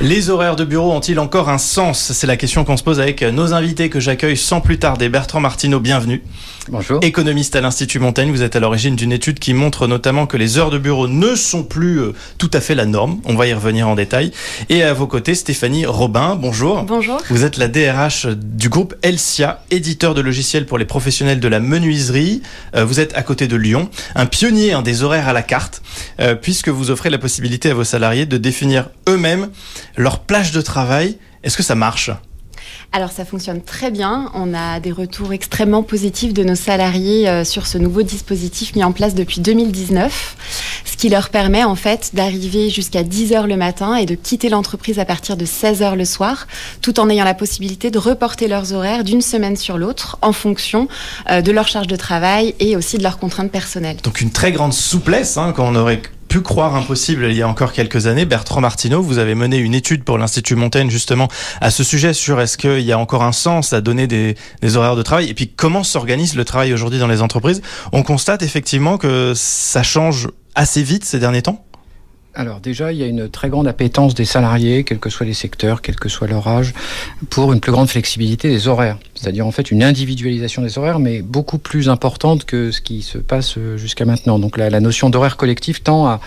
Les 0.00 0.30
horaires 0.30 0.56
de 0.56 0.64
bureau 0.64 0.92
ont-ils 0.92 1.18
encore 1.18 1.50
un 1.50 1.58
sens? 1.58 2.12
C'est 2.12 2.26
la 2.26 2.38
question 2.38 2.64
qu'on 2.64 2.78
se 2.78 2.82
pose 2.82 3.00
avec 3.00 3.22
nos 3.22 3.52
invités 3.52 3.90
que 3.90 4.00
j'accueille 4.00 4.38
sans 4.38 4.62
plus 4.62 4.78
tarder. 4.78 5.10
Bertrand 5.10 5.40
Martineau, 5.40 5.78
bienvenue. 5.78 6.22
Bonjour. 6.70 7.00
Économiste 7.02 7.56
à 7.56 7.60
l'Institut 7.60 7.98
Montaigne, 7.98 8.30
vous 8.30 8.42
êtes 8.42 8.54
à 8.54 8.60
l'origine 8.60 8.94
d'une 8.94 9.12
étude 9.12 9.38
qui 9.38 9.54
montre 9.54 9.86
notamment 9.86 10.26
que 10.26 10.36
les 10.36 10.58
heures 10.58 10.70
de 10.70 10.78
bureau 10.78 11.08
ne 11.08 11.34
sont 11.34 11.62
plus 11.62 12.00
euh, 12.00 12.12
tout 12.36 12.50
à 12.52 12.60
fait 12.60 12.74
la 12.74 12.84
norme. 12.84 13.20
On 13.24 13.34
va 13.34 13.46
y 13.46 13.54
revenir 13.54 13.88
en 13.88 13.94
détail. 13.94 14.32
Et 14.68 14.82
à 14.82 14.92
vos 14.92 15.06
côtés, 15.06 15.34
Stéphanie 15.34 15.86
Robin, 15.86 16.36
bonjour. 16.36 16.82
Bonjour. 16.82 17.20
Vous 17.30 17.44
êtes 17.44 17.56
la 17.56 17.68
DRH 17.68 18.26
du 18.26 18.68
groupe 18.68 18.94
Elsia, 19.02 19.62
éditeur 19.70 20.14
de 20.14 20.20
logiciels 20.20 20.66
pour 20.66 20.78
les 20.78 20.84
professionnels 20.84 21.40
de 21.40 21.48
la 21.48 21.60
menuiserie. 21.60 22.42
Euh, 22.74 22.84
vous 22.84 23.00
êtes 23.00 23.16
à 23.16 23.22
côté 23.22 23.48
de 23.48 23.56
Lyon, 23.56 23.88
un 24.14 24.26
pionnier 24.26 24.72
hein, 24.72 24.82
des 24.82 25.02
horaires 25.02 25.28
à 25.28 25.32
la 25.32 25.42
carte, 25.42 25.82
euh, 26.20 26.34
puisque 26.34 26.68
vous 26.68 26.90
offrez 26.90 27.08
la 27.08 27.18
possibilité 27.18 27.70
à 27.70 27.74
vos 27.74 27.84
salariés 27.84 28.26
de 28.26 28.36
définir 28.36 28.90
eux-mêmes 29.08 29.48
leur 29.96 30.20
plage 30.20 30.52
de 30.52 30.60
travail. 30.60 31.16
Est-ce 31.42 31.56
que 31.56 31.62
ça 31.62 31.74
marche? 31.74 32.10
Alors 32.92 33.12
ça 33.12 33.24
fonctionne 33.24 33.62
très 33.62 33.90
bien. 33.90 34.30
On 34.34 34.54
a 34.54 34.80
des 34.80 34.92
retours 34.92 35.32
extrêmement 35.32 35.82
positifs 35.82 36.32
de 36.32 36.42
nos 36.42 36.54
salariés 36.54 37.28
euh, 37.28 37.44
sur 37.44 37.66
ce 37.66 37.78
nouveau 37.78 38.02
dispositif 38.02 38.74
mis 38.74 38.84
en 38.84 38.92
place 38.92 39.14
depuis 39.14 39.40
2019, 39.40 40.36
ce 40.84 40.96
qui 40.96 41.08
leur 41.08 41.28
permet 41.30 41.64
en 41.64 41.74
fait 41.74 42.10
d'arriver 42.14 42.70
jusqu'à 42.70 43.02
10 43.02 43.32
heures 43.32 43.46
le 43.46 43.56
matin 43.56 43.96
et 43.96 44.06
de 44.06 44.14
quitter 44.14 44.48
l'entreprise 44.48 44.98
à 44.98 45.04
partir 45.04 45.36
de 45.36 45.44
16 45.44 45.82
heures 45.82 45.96
le 45.96 46.04
soir, 46.04 46.46
tout 46.80 46.98
en 47.00 47.08
ayant 47.10 47.24
la 47.24 47.34
possibilité 47.34 47.90
de 47.90 47.98
reporter 47.98 48.48
leurs 48.48 48.72
horaires 48.72 49.04
d'une 49.04 49.22
semaine 49.22 49.56
sur 49.56 49.78
l'autre 49.78 50.18
en 50.22 50.32
fonction 50.32 50.88
euh, 51.30 51.42
de 51.42 51.52
leur 51.52 51.68
charge 51.68 51.86
de 51.86 51.96
travail 51.96 52.54
et 52.58 52.76
aussi 52.76 52.98
de 52.98 53.02
leurs 53.02 53.18
contraintes 53.18 53.50
personnelles. 53.50 53.98
Donc 54.02 54.20
une 54.20 54.30
très 54.30 54.52
grande 54.52 54.72
souplesse 54.72 55.36
hein, 55.36 55.52
quand 55.54 55.68
on 55.68 55.76
aurait 55.76 56.02
pu 56.28 56.42
croire 56.42 56.76
impossible 56.76 57.24
il 57.24 57.36
y 57.36 57.42
a 57.42 57.48
encore 57.48 57.72
quelques 57.72 58.06
années. 58.06 58.24
Bertrand 58.24 58.60
Martineau, 58.60 59.02
vous 59.02 59.18
avez 59.18 59.34
mené 59.34 59.56
une 59.56 59.74
étude 59.74 60.04
pour 60.04 60.18
l'Institut 60.18 60.54
Montaigne 60.54 60.90
justement 60.90 61.28
à 61.60 61.70
ce 61.70 61.82
sujet 61.82 62.12
sur 62.12 62.40
est-ce 62.40 62.58
qu'il 62.58 62.80
y 62.80 62.92
a 62.92 62.98
encore 62.98 63.22
un 63.22 63.32
sens 63.32 63.72
à 63.72 63.80
donner 63.80 64.06
des, 64.06 64.36
des 64.60 64.76
horaires 64.76 64.96
de 64.96 65.02
travail 65.02 65.28
et 65.28 65.34
puis 65.34 65.48
comment 65.48 65.82
s'organise 65.82 66.36
le 66.36 66.44
travail 66.44 66.72
aujourd'hui 66.72 66.98
dans 66.98 67.06
les 67.06 67.22
entreprises? 67.22 67.62
On 67.92 68.02
constate 68.02 68.42
effectivement 68.42 68.98
que 68.98 69.32
ça 69.34 69.82
change 69.82 70.28
assez 70.54 70.82
vite 70.82 71.04
ces 71.04 71.18
derniers 71.18 71.42
temps? 71.42 71.67
Alors 72.38 72.60
déjà, 72.60 72.92
il 72.92 72.98
y 72.98 73.02
a 73.02 73.06
une 73.06 73.28
très 73.28 73.48
grande 73.48 73.66
appétence 73.66 74.14
des 74.14 74.24
salariés, 74.24 74.84
quels 74.84 75.00
que 75.00 75.10
soient 75.10 75.26
les 75.26 75.34
secteurs, 75.34 75.82
quel 75.82 75.96
que 75.96 76.08
soit 76.08 76.28
leur 76.28 76.46
âge, 76.46 76.72
pour 77.30 77.52
une 77.52 77.58
plus 77.58 77.72
grande 77.72 77.88
flexibilité 77.88 78.48
des 78.48 78.68
horaires. 78.68 78.96
C'est-à-dire 79.16 79.44
en 79.44 79.50
fait 79.50 79.72
une 79.72 79.82
individualisation 79.82 80.62
des 80.62 80.78
horaires, 80.78 81.00
mais 81.00 81.20
beaucoup 81.20 81.58
plus 81.58 81.88
importante 81.88 82.44
que 82.44 82.70
ce 82.70 82.80
qui 82.80 83.02
se 83.02 83.18
passe 83.18 83.58
jusqu'à 83.74 84.04
maintenant. 84.04 84.38
Donc 84.38 84.56
la, 84.56 84.70
la 84.70 84.78
notion 84.78 85.10
d'horaire 85.10 85.36
collectif 85.36 85.82
tend 85.82 86.06
à 86.06 86.20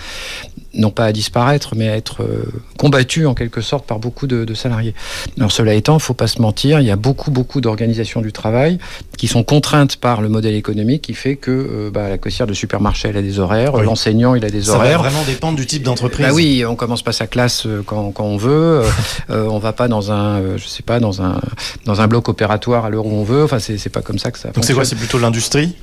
non 0.74 0.90
pas 0.90 1.06
à 1.06 1.12
disparaître, 1.12 1.74
mais 1.75 1.90
à 1.90 1.98
être 1.98 2.24
euh, 2.24 2.46
combattue 2.78 3.25
en 3.25 3.34
quelque 3.34 3.60
sorte 3.62 3.86
par 3.86 4.00
beaucoup 4.00 4.25
de, 4.28 4.46
de 4.46 4.54
salariés. 4.54 4.94
Alors 5.38 5.51
cela 5.51 5.74
étant, 5.74 5.98
il 5.98 6.01
faut 6.01 6.13
pas 6.13 6.28
se 6.28 6.42
mentir, 6.42 6.80
il 6.80 6.88
y 6.88 6.92
a 6.92 6.96
beaucoup 6.96 7.30
beaucoup 7.32 7.60
d'organisations 7.62 8.22
du 8.22 8.32
travail 8.32 8.78
qui 9.18 9.28
sont 9.28 9.44
contraintes 9.44 9.98
par 9.98 10.22
le 10.22 10.30
modèle 10.30 10.56
économique 10.56 11.01
qui 11.01 11.13
fait 11.13 11.36
que 11.36 11.51
euh, 11.51 11.92
bah, 11.92 12.08
la 12.10 12.18
caissière 12.18 12.48
de 12.48 12.54
supermarché 12.54 13.10
elle 13.10 13.18
a 13.18 13.22
des 13.22 13.40
horaires, 13.40 13.74
Oui. 13.75 13.84
l'enseignant 13.86 14.34
il 14.36 14.46
a 14.46 14.50
des 14.50 14.63
Ça 14.63 14.75
horaires. 14.75 15.01
va 15.01 15.10
vraiment 15.10 15.25
dépendre 15.25 15.58
du 15.58 15.66
type 15.66 15.84
d'entreprise. 15.84 16.25
Bah 16.25 16.32
oui, 16.34 16.63
on 16.66 16.75
commence 16.75 17.01
pas 17.04 17.12
sa 17.12 17.28
classe 17.28 17.66
euh, 17.66 17.84
quand, 17.86 18.12
quand 18.12 18.24
on 18.25 18.38
veut. 18.38 18.82
euh, 19.30 19.46
on 19.50 19.60
va 19.60 19.74
pas 19.74 19.88
dans 19.88 20.12
un, 20.12 20.58
je 20.58 20.66
sais 20.68 20.84
pas, 20.84 21.00
dans 21.00 21.22
un 21.22 21.40
dans 21.86 22.00
un 22.01 22.08
bloc 22.08 22.30
opératoire 22.30 22.86
à 22.86 22.90
l'heure 22.90 23.06
où 23.06 23.12
on 23.13 23.24
veut. 23.24 23.44
Enfin, 23.44 23.60
c'est 23.60 23.78
c'est 23.78 23.90
pas 23.90 24.01
comme 24.01 24.20
ça 24.20 24.32
que 24.32 24.40
ça. 24.40 24.51
Donc 24.51 24.63
c'est 24.63 24.74
quoi? 24.74 24.86
C'est 24.86 24.96
plutôt 24.96 25.20
l'industrie? 25.20 25.75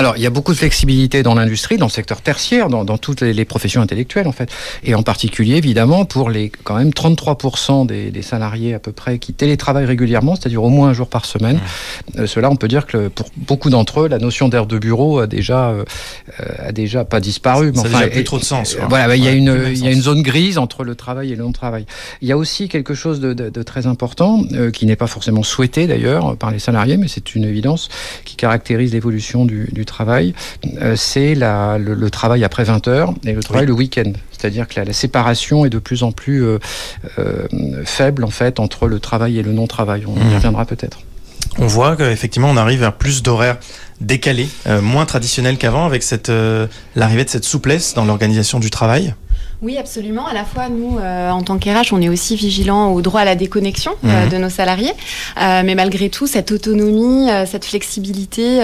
Alors, 0.00 0.16
il 0.16 0.22
y 0.22 0.26
a 0.26 0.30
beaucoup 0.30 0.52
de 0.54 0.56
flexibilité 0.56 1.22
dans 1.22 1.34
l'industrie, 1.34 1.76
dans 1.76 1.84
le 1.84 1.90
secteur 1.90 2.22
tertiaire, 2.22 2.70
dans, 2.70 2.86
dans 2.86 2.96
toutes 2.96 3.20
les, 3.20 3.34
les 3.34 3.44
professions 3.44 3.82
intellectuelles, 3.82 4.26
en 4.26 4.32
fait. 4.32 4.50
Et 4.82 4.94
en 4.94 5.02
particulier, 5.02 5.56
évidemment, 5.56 6.06
pour 6.06 6.30
les 6.30 6.48
quand 6.64 6.74
même 6.76 6.88
33% 6.88 7.84
des, 7.86 8.10
des 8.10 8.22
salariés 8.22 8.72
à 8.72 8.78
peu 8.78 8.92
près 8.92 9.18
qui 9.18 9.34
télétravaillent 9.34 9.84
régulièrement, 9.84 10.36
c'est-à-dire 10.36 10.62
au 10.64 10.70
moins 10.70 10.88
un 10.88 10.92
jour 10.94 11.06
par 11.06 11.26
semaine. 11.26 11.60
Euh, 12.18 12.26
Cela, 12.26 12.50
on 12.50 12.56
peut 12.56 12.66
dire 12.66 12.86
que 12.86 12.96
le- 12.96 13.10
pour 13.10 13.28
beaucoup 13.36 13.68
d'entre 13.68 14.00
eux, 14.00 14.08
la 14.08 14.16
notion 14.16 14.48
d'air 14.48 14.64
de 14.64 14.78
bureau 14.78 15.18
a 15.18 15.26
déjà, 15.26 15.68
euh, 15.68 15.84
a 16.58 16.72
déjà 16.72 17.04
pas 17.04 17.20
disparu. 17.20 17.70
Ça 17.74 17.82
a 17.82 17.88
déjà 17.88 18.08
plus 18.08 18.20
et- 18.20 18.24
trop 18.24 18.38
de 18.38 18.44
sens, 18.44 18.76
quoi. 18.76 18.86
Voilà, 18.88 19.06
bah, 19.06 19.16
il 19.16 19.22
y 19.22 19.28
a 19.28 19.32
une, 19.32 19.64
il 19.70 19.84
y 19.84 19.86
a 19.86 19.92
une 19.92 20.00
zone 20.00 20.22
grise 20.22 20.56
entre 20.56 20.82
le 20.82 20.94
travail 20.94 21.30
et 21.32 21.36
le 21.36 21.42
non-travail. 21.42 21.84
Il 22.22 22.28
y 22.28 22.32
a 22.32 22.38
aussi 22.38 22.70
quelque 22.70 22.94
chose 22.94 23.20
de, 23.20 23.34
de- 23.34 23.50
de 23.50 23.62
très 23.62 23.86
important, 23.86 24.44
euh, 24.54 24.70
qui 24.70 24.86
n'est 24.86 24.96
pas 24.96 25.08
forcément 25.08 25.42
souhaité 25.42 25.86
d'ailleurs 25.86 26.38
par 26.38 26.50
les 26.52 26.58
salariés, 26.58 26.96
mais 26.96 27.06
c'est 27.08 27.34
une 27.34 27.44
évidence 27.44 27.90
qui 28.24 28.36
caractérise 28.36 28.94
l'évolution 28.94 29.44
du, 29.44 29.68
du 29.72 29.84
travail. 29.90 30.32
Euh, 30.80 30.96
c'est 30.96 31.34
la- 31.34 31.76
le, 31.78 31.92
le 31.94 32.10
travail 32.10 32.42
après 32.44 32.64
20 32.64 32.88
heures 32.88 33.12
et 33.24 33.32
le 33.32 33.42
travail 33.42 33.66
le 33.66 33.72
week-end. 33.74 34.12
C'est-à-dire 34.32 34.66
que 34.66 34.74
la, 34.80 34.84
la 34.86 34.92
séparation 34.94 35.66
est 35.66 35.70
de 35.70 35.78
plus 35.78 36.02
en 36.02 36.12
plus 36.12 36.42
euh, 36.44 36.58
euh, 37.18 37.46
faible 37.84 38.24
en 38.24 38.30
fait 38.30 38.58
entre 38.60 38.86
le 38.88 38.98
travail 39.00 39.38
et 39.38 39.42
le 39.42 39.52
non-travail. 39.52 40.04
On 40.06 40.16
y 40.16 40.24
Mhm. 40.24 40.34
reviendra 40.36 40.64
peut-être. 40.64 41.00
On 41.58 41.66
voit 41.66 41.96
qu'effectivement 41.96 42.48
on 42.50 42.56
arrive 42.56 42.80
vers 42.80 42.92
plus 42.94 43.22
d'horaires 43.22 43.58
décalés, 44.00 44.48
euh, 44.66 44.80
moins 44.80 45.04
traditionnels 45.04 45.58
qu'avant 45.58 45.84
avec 45.84 46.02
cette 46.02 46.30
euh, 46.30 46.66
l'arrivée 46.96 47.24
de 47.24 47.30
cette 47.30 47.44
souplesse 47.44 47.92
dans 47.94 48.04
l'organisation 48.04 48.60
du 48.60 48.70
travail. 48.70 49.14
Oui, 49.62 49.76
absolument. 49.76 50.26
À 50.26 50.32
la 50.32 50.44
fois, 50.44 50.68
nous, 50.70 50.98
euh, 50.98 51.28
en 51.30 51.42
tant 51.42 51.58
qu'RH, 51.58 51.92
on 51.92 52.00
est 52.00 52.08
aussi 52.08 52.34
vigilants 52.34 52.92
au 52.92 53.02
droit 53.02 53.20
à 53.20 53.24
la 53.26 53.34
déconnexion 53.34 53.92
euh, 54.04 54.24
Mhm. 54.24 54.30
de 54.30 54.36
nos 54.38 54.48
salariés. 54.48 54.92
Euh, 55.40 55.62
mais 55.64 55.74
malgré 55.74 56.08
tout, 56.08 56.26
cette 56.26 56.50
autonomie, 56.50 57.28
cette 57.46 57.64
flexibilité, 57.66 58.60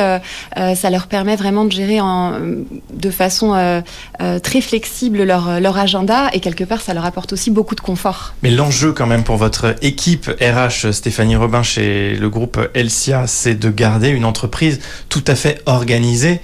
ça 0.57 0.91
leur 0.91 1.07
permet 1.07 1.37
vraiment 1.37 1.65
de 1.65 1.73
gérer 1.73 2.01
en, 2.01 2.33
de 2.93 3.11
façon 3.11 3.83
très 4.43 4.61
flexible 4.61 5.23
leur, 5.23 5.61
leur 5.61 5.77
agenda 5.79 6.29
et 6.33 6.41
quelque 6.41 6.65
part, 6.65 6.81
ça 6.81 6.95
leur 6.95 7.05
apporte 7.05 7.33
aussi 7.33 7.51
beaucoup 7.51 7.75
de 7.75 7.81
confort. 7.81 8.35
Mais 8.43 8.51
l'enjeu 8.51 8.93
quand 8.93 9.07
même 9.07 9.23
pour 9.25 9.37
votre 9.37 9.75
équipe 9.83 10.31
RH 10.41 10.93
Stéphanie 10.93 11.37
Robin 11.37 11.63
chez 11.63 12.15
le 12.17 12.29
groupe 12.31 12.59
Elsia, 12.75 13.27
c'est 13.27 13.55
de 13.55 13.71
garder 13.71 14.09
une 14.09 14.25
entreprise 14.25 14.81
tout 15.09 15.25
à 15.27 15.35
fait 15.35 15.61
organisée 15.67 16.41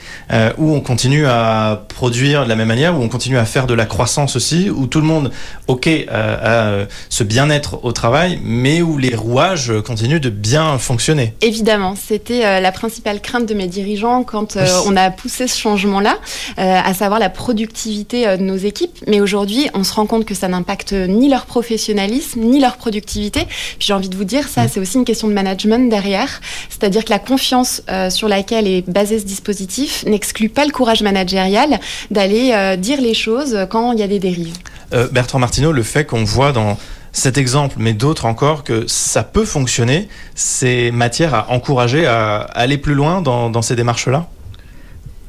où 0.59 0.75
on 0.75 0.81
continue 0.81 1.27
à 1.27 1.85
produire 1.89 2.45
de 2.45 2.49
la 2.49 2.57
même 2.57 2.69
manière, 2.69 2.99
où 2.99 3.03
on 3.03 3.09
continue 3.09 3.39
à 3.39 3.45
faire 3.45 3.67
de 3.67 3.75
la 3.75 3.87
croissance 3.87 4.37
aussi, 4.43 4.71
où 4.71 4.87
tout 4.89 5.01
le 5.01 5.07
monde, 5.07 5.31
ok, 5.69 5.87
euh, 5.87 6.07
a 6.11 6.67
euh, 6.67 6.87
ce 7.09 7.23
bien-être 7.23 7.85
au 7.85 7.93
travail, 7.93 8.41
mais 8.43 8.83
où 8.83 8.99
les 8.99 9.15
rouages 9.15 9.73
continuent 9.87 10.19
de 10.19 10.31
bien 10.31 10.79
fonctionner. 10.79 11.35
Évidemment, 11.43 11.95
c'était 11.95 12.45
euh, 12.45 12.59
la 12.59 12.73
principale 12.73 13.21
crainte 13.21 13.47
de 13.47 13.55
mes 13.55 13.69
dirigeants 13.69 14.25
quand 14.25 14.57
Oui. 14.57 14.63
on 14.87 14.97
a 14.97 15.11
poussé 15.11 15.47
ce 15.47 15.57
changement-là, 15.59 16.17
à 16.57 16.93
savoir 16.95 17.21
la 17.21 17.31
productivité 17.31 18.37
de 18.37 18.43
nos 18.43 18.57
équipes. 18.57 18.99
Mais 19.07 19.21
aujourd'hui, 19.21 19.69
on 19.75 19.85
se 19.85 19.93
rend 19.95 20.07
compte 20.07 20.25
que 20.25 20.35
ça 20.35 20.49
n'impacte 20.49 20.93
ni 20.93 21.29
leur 21.29 21.47
professionnalisme, 21.47 22.41
ni 22.41 22.59
leur 22.59 22.77
productivité. 22.77 23.45
Puis 23.79 23.87
j'ai 23.87 23.93
envie 23.93 24.09
de 24.09 24.17
vous 24.17 24.25
dire, 24.25 24.49
ça, 24.49 24.67
c'est 24.69 24.81
aussi 24.81 24.97
une 24.97 25.05
question 25.05 25.29
de 25.29 25.35
management 25.35 25.89
derrière. 25.89 26.41
C'est-à-dire 26.69 27.05
que 27.05 27.11
la 27.11 27.19
confiance 27.21 27.83
euh, 27.91 28.11
sur 28.11 28.29
laquelle 28.29 28.67
est 28.67 28.89
basé 28.89 29.19
ce 29.19 29.25
dispositif 29.25 30.05
n'exclut 30.07 30.49
pas 30.49 30.65
le 30.65 30.73
courage 30.73 31.03
managérial 31.03 31.79
d'aller 32.11 32.51
euh, 32.53 32.77
dire 32.77 33.01
les 33.01 33.15
choses 33.15 33.57
quand 33.71 33.93
il 33.93 33.99
y 34.01 34.03
a 34.03 34.09
des 34.09 34.19
dérives. 34.19 34.32
Euh, 34.93 35.09
Bertrand 35.09 35.39
Martineau, 35.39 35.73
le 35.73 35.83
fait 35.83 36.05
qu'on 36.05 36.25
voit 36.25 36.53
dans 36.53 36.79
cet 37.13 37.37
exemple, 37.37 37.77
mais 37.79 37.93
d'autres 37.93 38.25
encore, 38.25 38.65
que 38.65 38.87
ça 38.87 39.23
peut 39.23 39.45
fonctionner, 39.45 40.09
c'est 40.35 40.91
matière 40.91 41.35
à 41.35 41.51
encourager 41.51 42.07
à 42.07 42.39
aller 42.39 42.79
plus 42.79 42.95
loin 42.95 43.21
dans, 43.21 43.51
dans 43.51 43.63
ces 43.63 43.77
démarches-là? 43.77 44.29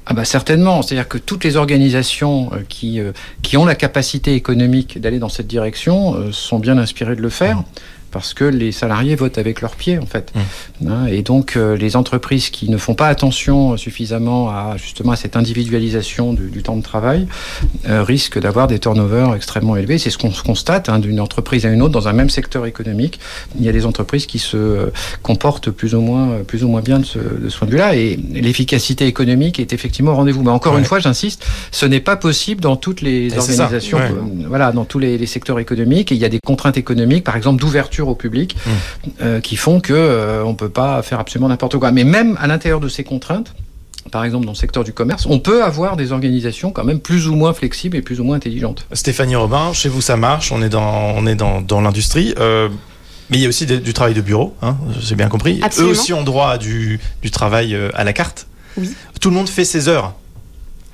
Ah 0.05 0.13
bah 0.13 0.25
certainement, 0.25 0.81
c'est-à-dire 0.81 1.07
que 1.07 1.17
toutes 1.17 1.45
les 1.45 1.55
organisations 1.55 2.51
euh, 2.53 2.57
qui, 2.67 2.99
euh, 2.99 3.13
qui 3.41 3.55
ont 3.55 3.65
la 3.65 3.75
capacité 3.75 4.33
économique 4.33 4.99
d'aller 4.99 5.19
dans 5.19 5.29
cette 5.29 5.47
direction 5.47 6.31
sont 6.31 6.59
bien 6.59 6.77
inspirées 6.77 7.15
de 7.15 7.21
le 7.21 7.29
faire 7.29 7.63
parce 8.13 8.33
que 8.33 8.45
les 8.45 8.71
salariés 8.71 9.15
votent 9.15 9.39
avec 9.39 9.59
leurs 9.59 9.75
pieds 9.75 9.97
en 9.97 10.05
fait. 10.05 10.31
Mmh. 10.33 10.87
Hein, 10.87 11.05
et 11.07 11.23
donc 11.23 11.57
euh, 11.57 11.75
les 11.75 11.95
entreprises 11.95 12.49
qui 12.51 12.69
ne 12.69 12.77
font 12.77 12.93
pas 12.93 13.07
attention 13.07 13.75
suffisamment 13.75 14.49
à 14.49 14.75
justement 14.77 15.11
à 15.11 15.15
cette 15.15 15.35
individualisation 15.35 16.33
du, 16.33 16.49
du 16.49 16.63
temps 16.63 16.77
de 16.77 16.83
travail 16.83 17.27
euh, 17.89 18.03
risquent 18.03 18.39
d'avoir 18.39 18.67
des 18.67 18.79
turnovers 18.79 19.33
extrêmement 19.35 19.75
élevés. 19.75 19.97
C'est 19.97 20.11
ce 20.11 20.17
qu'on 20.17 20.31
constate 20.31 20.87
hein, 20.89 20.99
d'une 20.99 21.19
entreprise 21.19 21.65
à 21.65 21.69
une 21.69 21.81
autre 21.81 21.91
dans 21.91 22.07
un 22.07 22.13
même 22.13 22.29
secteur 22.29 22.65
économique. 22.65 23.19
Il 23.59 23.65
y 23.65 23.69
a 23.69 23.71
des 23.71 23.85
entreprises 23.85 24.27
qui 24.27 24.39
se 24.39 24.57
euh, 24.57 24.91
comportent 25.23 25.71
plus 25.71 25.95
ou 25.95 26.01
moins 26.01 26.43
plus 26.47 26.63
ou 26.63 26.67
moins 26.67 26.81
bien 26.81 26.99
de 26.99 27.05
ce, 27.05 27.17
de 27.17 27.49
ce 27.49 27.57
point 27.57 27.67
de 27.67 27.71
vue-là 27.71 27.95
et 27.95 28.19
l'efficacité 28.33 29.07
économique 29.07 29.59
est 29.59 29.73
effectivement 29.73 30.11
au 30.11 30.15
rendez-vous. 30.15 30.43
Mais 30.43 30.51
encore 30.51 30.73
ouais. 30.73 30.79
une 30.79 30.85
fois, 30.85 30.99
j'insiste, 30.99 31.45
ce 31.71 31.85
n'est 31.87 31.99
pas 31.99 32.15
possible 32.15 32.61
dans 32.61 32.75
toutes 32.75 33.01
les 33.01 33.33
et 33.33 33.37
organisations, 33.37 33.97
ouais. 33.97 34.11
voilà, 34.47 34.71
dans 34.71 34.85
tous 34.85 34.99
les, 34.99 35.17
les 35.17 35.25
secteurs 35.25 35.59
économiques. 35.59 36.11
Et 36.11 36.15
il 36.15 36.21
y 36.21 36.25
a 36.25 36.29
des 36.29 36.39
contraintes 36.45 36.77
économiques, 36.77 37.23
par 37.23 37.35
exemple 37.35 37.59
d'ouverture 37.59 38.02
au 38.07 38.15
public 38.15 38.55
mmh. 38.55 39.09
euh, 39.21 39.39
qui 39.41 39.55
font 39.55 39.79
que 39.79 39.93
euh, 39.93 40.43
on 40.43 40.55
peut 40.55 40.69
pas 40.69 41.01
faire 41.01 41.19
absolument 41.19 41.49
n'importe 41.49 41.77
quoi. 41.77 41.91
Mais 41.91 42.03
même 42.03 42.37
à 42.41 42.47
l'intérieur 42.47 42.79
de 42.79 42.87
ces 42.87 43.03
contraintes, 43.03 43.53
par 44.11 44.25
exemple 44.25 44.45
dans 44.45 44.51
le 44.51 44.57
secteur 44.57 44.83
du 44.83 44.93
commerce, 44.93 45.25
on 45.25 45.39
peut 45.39 45.63
avoir 45.63 45.95
des 45.95 46.11
organisations 46.11 46.71
quand 46.71 46.83
même 46.83 46.99
plus 46.99 47.27
ou 47.27 47.35
moins 47.35 47.53
flexibles 47.53 47.97
et 47.97 48.01
plus 48.01 48.19
ou 48.19 48.23
moins 48.23 48.35
intelligentes. 48.35 48.85
Stéphanie 48.91 49.35
Robin, 49.35 49.73
chez 49.73 49.89
vous 49.89 50.01
ça 50.01 50.17
marche, 50.17 50.51
on 50.51 50.61
est 50.61 50.69
dans, 50.69 51.13
on 51.15 51.25
est 51.25 51.35
dans, 51.35 51.61
dans 51.61 51.81
l'industrie. 51.81 52.33
Euh, 52.39 52.69
mais 53.29 53.37
il 53.37 53.41
y 53.41 53.45
a 53.45 53.49
aussi 53.49 53.65
des, 53.65 53.79
du 53.79 53.93
travail 53.93 54.13
de 54.13 54.21
bureau, 54.21 54.53
hein, 54.61 54.75
j'ai 54.99 55.15
bien 55.15 55.29
compris. 55.29 55.59
Absolument. 55.63 55.93
Eux 55.93 55.97
aussi 55.97 56.13
ont 56.13 56.23
droit 56.23 56.49
à 56.49 56.57
du, 56.57 56.99
du 57.21 57.31
travail 57.31 57.73
euh, 57.73 57.89
à 57.93 58.03
la 58.03 58.13
carte. 58.13 58.47
Oui. 58.77 58.93
Tout 59.21 59.29
le 59.29 59.35
monde 59.35 59.47
fait 59.47 59.65
ses 59.65 59.87
heures 59.87 60.13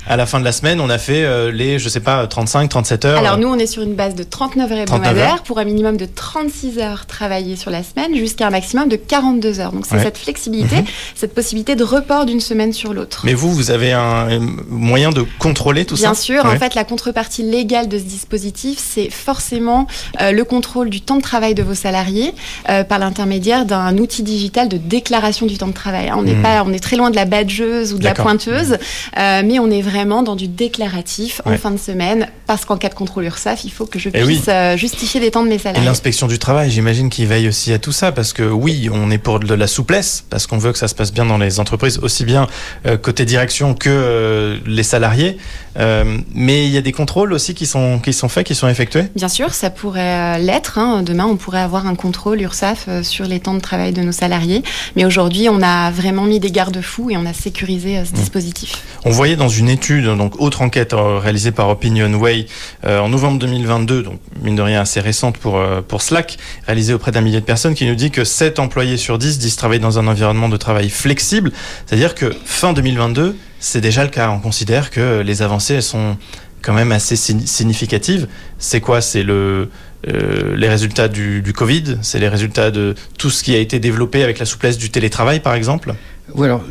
à 0.07 0.15
la 0.15 0.25
fin 0.25 0.39
de 0.39 0.45
la 0.45 0.51
semaine, 0.51 0.79
on 0.79 0.89
a 0.89 0.97
fait 0.97 1.23
euh, 1.23 1.51
les, 1.51 1.77
je 1.77 1.89
sais 1.89 1.99
pas, 1.99 2.25
35, 2.25 2.69
37 2.69 3.05
heures. 3.05 3.19
Alors 3.19 3.37
nous, 3.37 3.47
on 3.47 3.57
est 3.57 3.67
sur 3.67 3.83
une 3.83 3.95
base 3.95 4.15
de 4.15 4.23
39 4.23 4.71
heures 4.71 4.77
hebdomadaires 4.79 5.43
pour 5.43 5.59
un 5.59 5.65
minimum 5.65 5.97
de 5.97 6.05
36 6.05 6.79
heures 6.79 7.05
travaillées 7.05 7.57
sur 7.57 7.69
la 7.69 7.83
semaine 7.83 8.15
jusqu'à 8.15 8.47
un 8.47 8.49
maximum 8.49 8.87
de 8.87 8.95
42 8.95 9.59
heures. 9.59 9.71
Donc 9.73 9.85
c'est 9.85 9.95
ouais. 9.95 10.03
cette 10.03 10.17
flexibilité, 10.17 10.81
mmh. 10.81 10.85
cette 11.15 11.35
possibilité 11.35 11.75
de 11.75 11.83
report 11.83 12.25
d'une 12.25 12.39
semaine 12.39 12.71
sur 12.71 12.93
l'autre. 12.93 13.23
Mais 13.25 13.33
vous, 13.33 13.53
vous 13.53 13.71
avez 13.71 13.91
un 13.91 14.39
moyen 14.69 15.09
de 15.09 15.25
contrôler 15.37 15.85
tout 15.85 15.95
Bien 15.95 16.13
ça 16.13 16.21
sûr, 16.21 16.45
ouais. 16.45 16.55
en 16.55 16.59
fait, 16.59 16.75
la 16.75 16.85
contrepartie 16.85 17.43
légale 17.43 17.89
de 17.89 17.97
ce 17.97 18.03
dispositif, 18.03 18.79
c'est 18.79 19.09
forcément 19.09 19.85
euh, 20.21 20.31
le 20.31 20.43
contrôle 20.45 20.89
du 20.89 21.01
temps 21.01 21.17
de 21.17 21.21
travail 21.21 21.55
de 21.55 21.63
vos 21.63 21.75
salariés 21.75 22.33
euh, 22.69 22.83
par 22.83 22.99
l'intermédiaire 22.99 23.65
d'un 23.65 23.97
outil 23.97 24.23
digital 24.23 24.69
de 24.69 24.77
déclaration 24.77 25.45
du 25.45 25.57
temps 25.57 25.67
de 25.67 25.73
travail. 25.73 26.09
On 26.15 26.23
n'est 26.23 26.35
mmh. 26.35 26.41
pas, 26.41 26.63
on 26.65 26.71
est 26.71 26.79
très 26.79 26.95
loin 26.95 27.09
de 27.09 27.15
la 27.17 27.25
badgeuse 27.25 27.93
ou 27.93 27.97
de 27.99 28.05
la 28.05 28.13
pointeuse, 28.13 28.77
mais 29.17 29.59
on 29.59 29.69
est 29.69 29.81
vraiment 29.89 30.23
dans 30.23 30.35
du 30.35 30.47
déclaratif 30.47 31.41
en 31.45 31.57
fin 31.57 31.71
de 31.71 31.77
semaine, 31.77 32.27
parce 32.45 32.65
qu'en 32.65 32.77
cas 32.77 32.89
de 32.89 32.93
contrôle 32.93 33.25
URSAF, 33.25 33.63
il 33.63 33.71
faut 33.71 33.85
que 33.85 33.99
je 33.99 34.09
puisse 34.09 34.25
oui. 34.25 34.41
euh, 34.47 34.77
justifier 34.77 35.19
les 35.19 35.31
temps 35.31 35.43
de 35.43 35.49
mes 35.49 35.57
salariés. 35.57 35.83
Et 35.83 35.85
l'inspection 35.85 36.27
du 36.27 36.39
travail, 36.39 36.69
j'imagine 36.69 37.09
qu'il 37.09 37.27
veille 37.27 37.47
aussi 37.47 37.73
à 37.73 37.79
tout 37.79 37.91
ça, 37.91 38.11
parce 38.11 38.33
que 38.33 38.43
oui, 38.43 38.89
on 38.91 39.11
est 39.11 39.17
pour 39.17 39.39
de 39.39 39.53
la 39.53 39.67
souplesse, 39.67 40.23
parce 40.29 40.47
qu'on 40.47 40.57
veut 40.57 40.71
que 40.71 40.77
ça 40.77 40.87
se 40.87 40.95
passe 40.95 41.11
bien 41.11 41.25
dans 41.25 41.37
les 41.37 41.59
entreprises, 41.59 41.99
aussi 41.99 42.25
bien 42.25 42.47
euh, 42.85 42.97
côté 42.97 43.25
direction 43.25 43.73
que 43.73 43.89
euh, 43.89 44.57
les 44.65 44.83
salariés. 44.83 45.37
Euh, 45.79 46.17
mais 46.33 46.65
il 46.65 46.71
y 46.71 46.77
a 46.77 46.81
des 46.81 46.91
contrôles 46.91 47.33
aussi 47.33 47.53
qui 47.53 47.65
sont, 47.65 47.99
qui 47.99 48.13
sont 48.13 48.29
faits, 48.29 48.45
qui 48.45 48.55
sont 48.55 48.67
effectués 48.67 49.05
Bien 49.15 49.29
sûr, 49.29 49.53
ça 49.53 49.69
pourrait 49.69 50.35
euh, 50.35 50.37
l'être. 50.37 50.77
Hein. 50.77 51.03
Demain, 51.03 51.25
on 51.25 51.37
pourrait 51.37 51.61
avoir 51.61 51.87
un 51.87 51.95
contrôle 51.95 52.41
URSAF 52.41 52.85
euh, 52.87 53.03
sur 53.03 53.25
les 53.25 53.39
temps 53.39 53.53
de 53.53 53.59
travail 53.59 53.93
de 53.93 54.01
nos 54.01 54.11
salariés. 54.11 54.63
Mais 54.95 55.05
aujourd'hui, 55.05 55.47
on 55.49 55.61
a 55.61 55.91
vraiment 55.91 56.23
mis 56.23 56.39
des 56.39 56.51
garde-fous 56.51 57.09
et 57.09 57.17
on 57.17 57.25
a 57.25 57.33
sécurisé 57.33 58.03
ce 58.05 58.11
mmh. 58.11 58.15
dispositif. 58.15 58.83
On 59.05 59.11
voyait 59.11 59.35
dans 59.35 59.49
une 59.49 59.69
étude, 59.69 60.05
donc 60.05 60.39
autre 60.41 60.61
enquête 60.61 60.93
réalisée 60.93 61.51
par 61.51 61.69
Opinionway 61.69 62.45
euh, 62.85 62.99
en 62.99 63.09
novembre 63.09 63.39
2022, 63.39 64.03
donc 64.03 64.19
mine 64.41 64.55
de 64.55 64.61
rien 64.61 64.81
assez 64.81 64.99
récente 64.99 65.37
pour, 65.37 65.57
euh, 65.57 65.81
pour 65.81 66.01
Slack, 66.01 66.37
réalisée 66.65 66.93
auprès 66.93 67.11
d'un 67.11 67.21
millier 67.21 67.39
de 67.39 67.45
personnes, 67.45 67.75
qui 67.75 67.85
nous 67.85 67.95
dit 67.95 68.11
que 68.11 68.23
7 68.23 68.59
employés 68.59 68.97
sur 68.97 69.17
10 69.17 69.39
disent 69.39 69.55
travailler 69.55 69.79
dans 69.79 69.99
un 69.99 70.07
environnement 70.07 70.49
de 70.49 70.57
travail 70.57 70.89
flexible. 70.89 71.51
C'est-à-dire 71.85 72.15
que 72.15 72.33
fin 72.45 72.73
2022, 72.73 73.37
c'est 73.59 73.81
déjà 73.81 74.03
le 74.03 74.09
cas. 74.09 74.29
On 74.29 74.39
considère 74.39 74.89
que 74.89 75.21
les 75.21 75.41
avancées, 75.41 75.75
elles 75.75 75.83
sont 75.83 76.17
quand 76.61 76.73
même 76.73 76.91
assez 76.91 77.15
significatives. 77.15 78.27
C'est 78.57 78.81
quoi? 78.81 79.01
C'est 79.01 79.23
le, 79.23 79.69
euh, 80.07 80.55
les 80.55 80.67
résultats 80.67 81.07
du, 81.07 81.41
du 81.41 81.53
Covid? 81.53 81.97
C'est 82.01 82.19
les 82.19 82.27
résultats 82.27 82.71
de 82.71 82.95
tout 83.17 83.29
ce 83.29 83.43
qui 83.43 83.55
a 83.55 83.59
été 83.59 83.79
développé 83.79 84.23
avec 84.23 84.39
la 84.39 84.45
souplesse 84.45 84.77
du 84.77 84.89
télétravail, 84.89 85.39
par 85.39 85.53
exemple? 85.53 85.93
Alors 86.37 86.63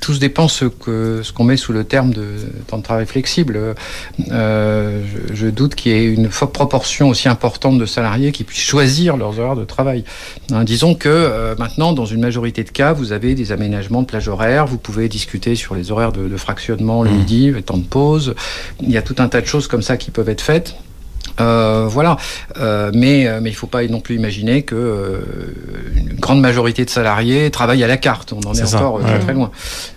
tout 0.00 0.14
se 0.14 0.20
dépend 0.20 0.48
ce 0.48 0.66
que 0.66 1.20
ce 1.22 1.32
qu'on 1.32 1.44
met 1.44 1.56
sous 1.56 1.72
le 1.72 1.84
terme 1.84 2.12
de 2.12 2.24
temps 2.66 2.78
de 2.78 2.82
travail 2.82 3.06
flexible. 3.06 3.74
Euh, 4.30 5.02
je, 5.30 5.34
je 5.34 5.46
doute 5.48 5.74
qu'il 5.74 5.92
y 5.92 5.94
ait 5.94 6.04
une 6.04 6.28
proportion 6.28 7.08
aussi 7.08 7.28
importante 7.28 7.78
de 7.78 7.86
salariés 7.86 8.32
qui 8.32 8.44
puissent 8.44 8.62
choisir 8.62 9.16
leurs 9.16 9.38
horaires 9.38 9.56
de 9.56 9.64
travail. 9.64 10.04
Hein, 10.52 10.64
disons 10.64 10.94
que 10.94 11.08
euh, 11.08 11.54
maintenant, 11.58 11.92
dans 11.92 12.06
une 12.06 12.20
majorité 12.20 12.64
de 12.64 12.70
cas, 12.70 12.92
vous 12.92 13.12
avez 13.12 13.34
des 13.34 13.52
aménagements 13.52 14.02
de 14.02 14.06
plage 14.06 14.28
horaire. 14.28 14.66
Vous 14.66 14.78
pouvez 14.78 15.08
discuter 15.08 15.54
sur 15.54 15.74
les 15.74 15.90
horaires 15.90 16.12
de, 16.12 16.28
de 16.28 16.36
fractionnement 16.36 17.02
le 17.02 17.10
mmh. 17.10 17.16
midi, 17.16 17.50
les 17.52 17.62
temps 17.62 17.78
de 17.78 17.84
pause. 17.84 18.34
Il 18.80 18.90
y 18.90 18.96
a 18.96 19.02
tout 19.02 19.16
un 19.18 19.28
tas 19.28 19.40
de 19.40 19.46
choses 19.46 19.66
comme 19.66 19.82
ça 19.82 19.96
qui 19.96 20.10
peuvent 20.10 20.28
être 20.28 20.42
faites. 20.42 20.76
Euh, 21.40 21.86
voilà, 21.88 22.16
euh, 22.58 22.90
mais, 22.94 23.28
mais 23.40 23.50
il 23.50 23.52
ne 23.52 23.56
faut 23.56 23.66
pas 23.66 23.84
non 23.84 24.00
plus 24.00 24.14
imaginer 24.16 24.62
que 24.62 24.74
euh, 24.74 25.20
une 25.96 26.14
grande 26.14 26.40
majorité 26.40 26.84
de 26.84 26.90
salariés 26.90 27.50
travaillent 27.50 27.84
à 27.84 27.86
la 27.86 27.96
carte. 27.96 28.32
On 28.32 28.40
en 28.48 28.54
est, 28.54 28.60
est 28.60 28.74
encore 28.74 29.00
très, 29.00 29.12
ouais. 29.12 29.18
très 29.18 29.32
loin. 29.34 29.50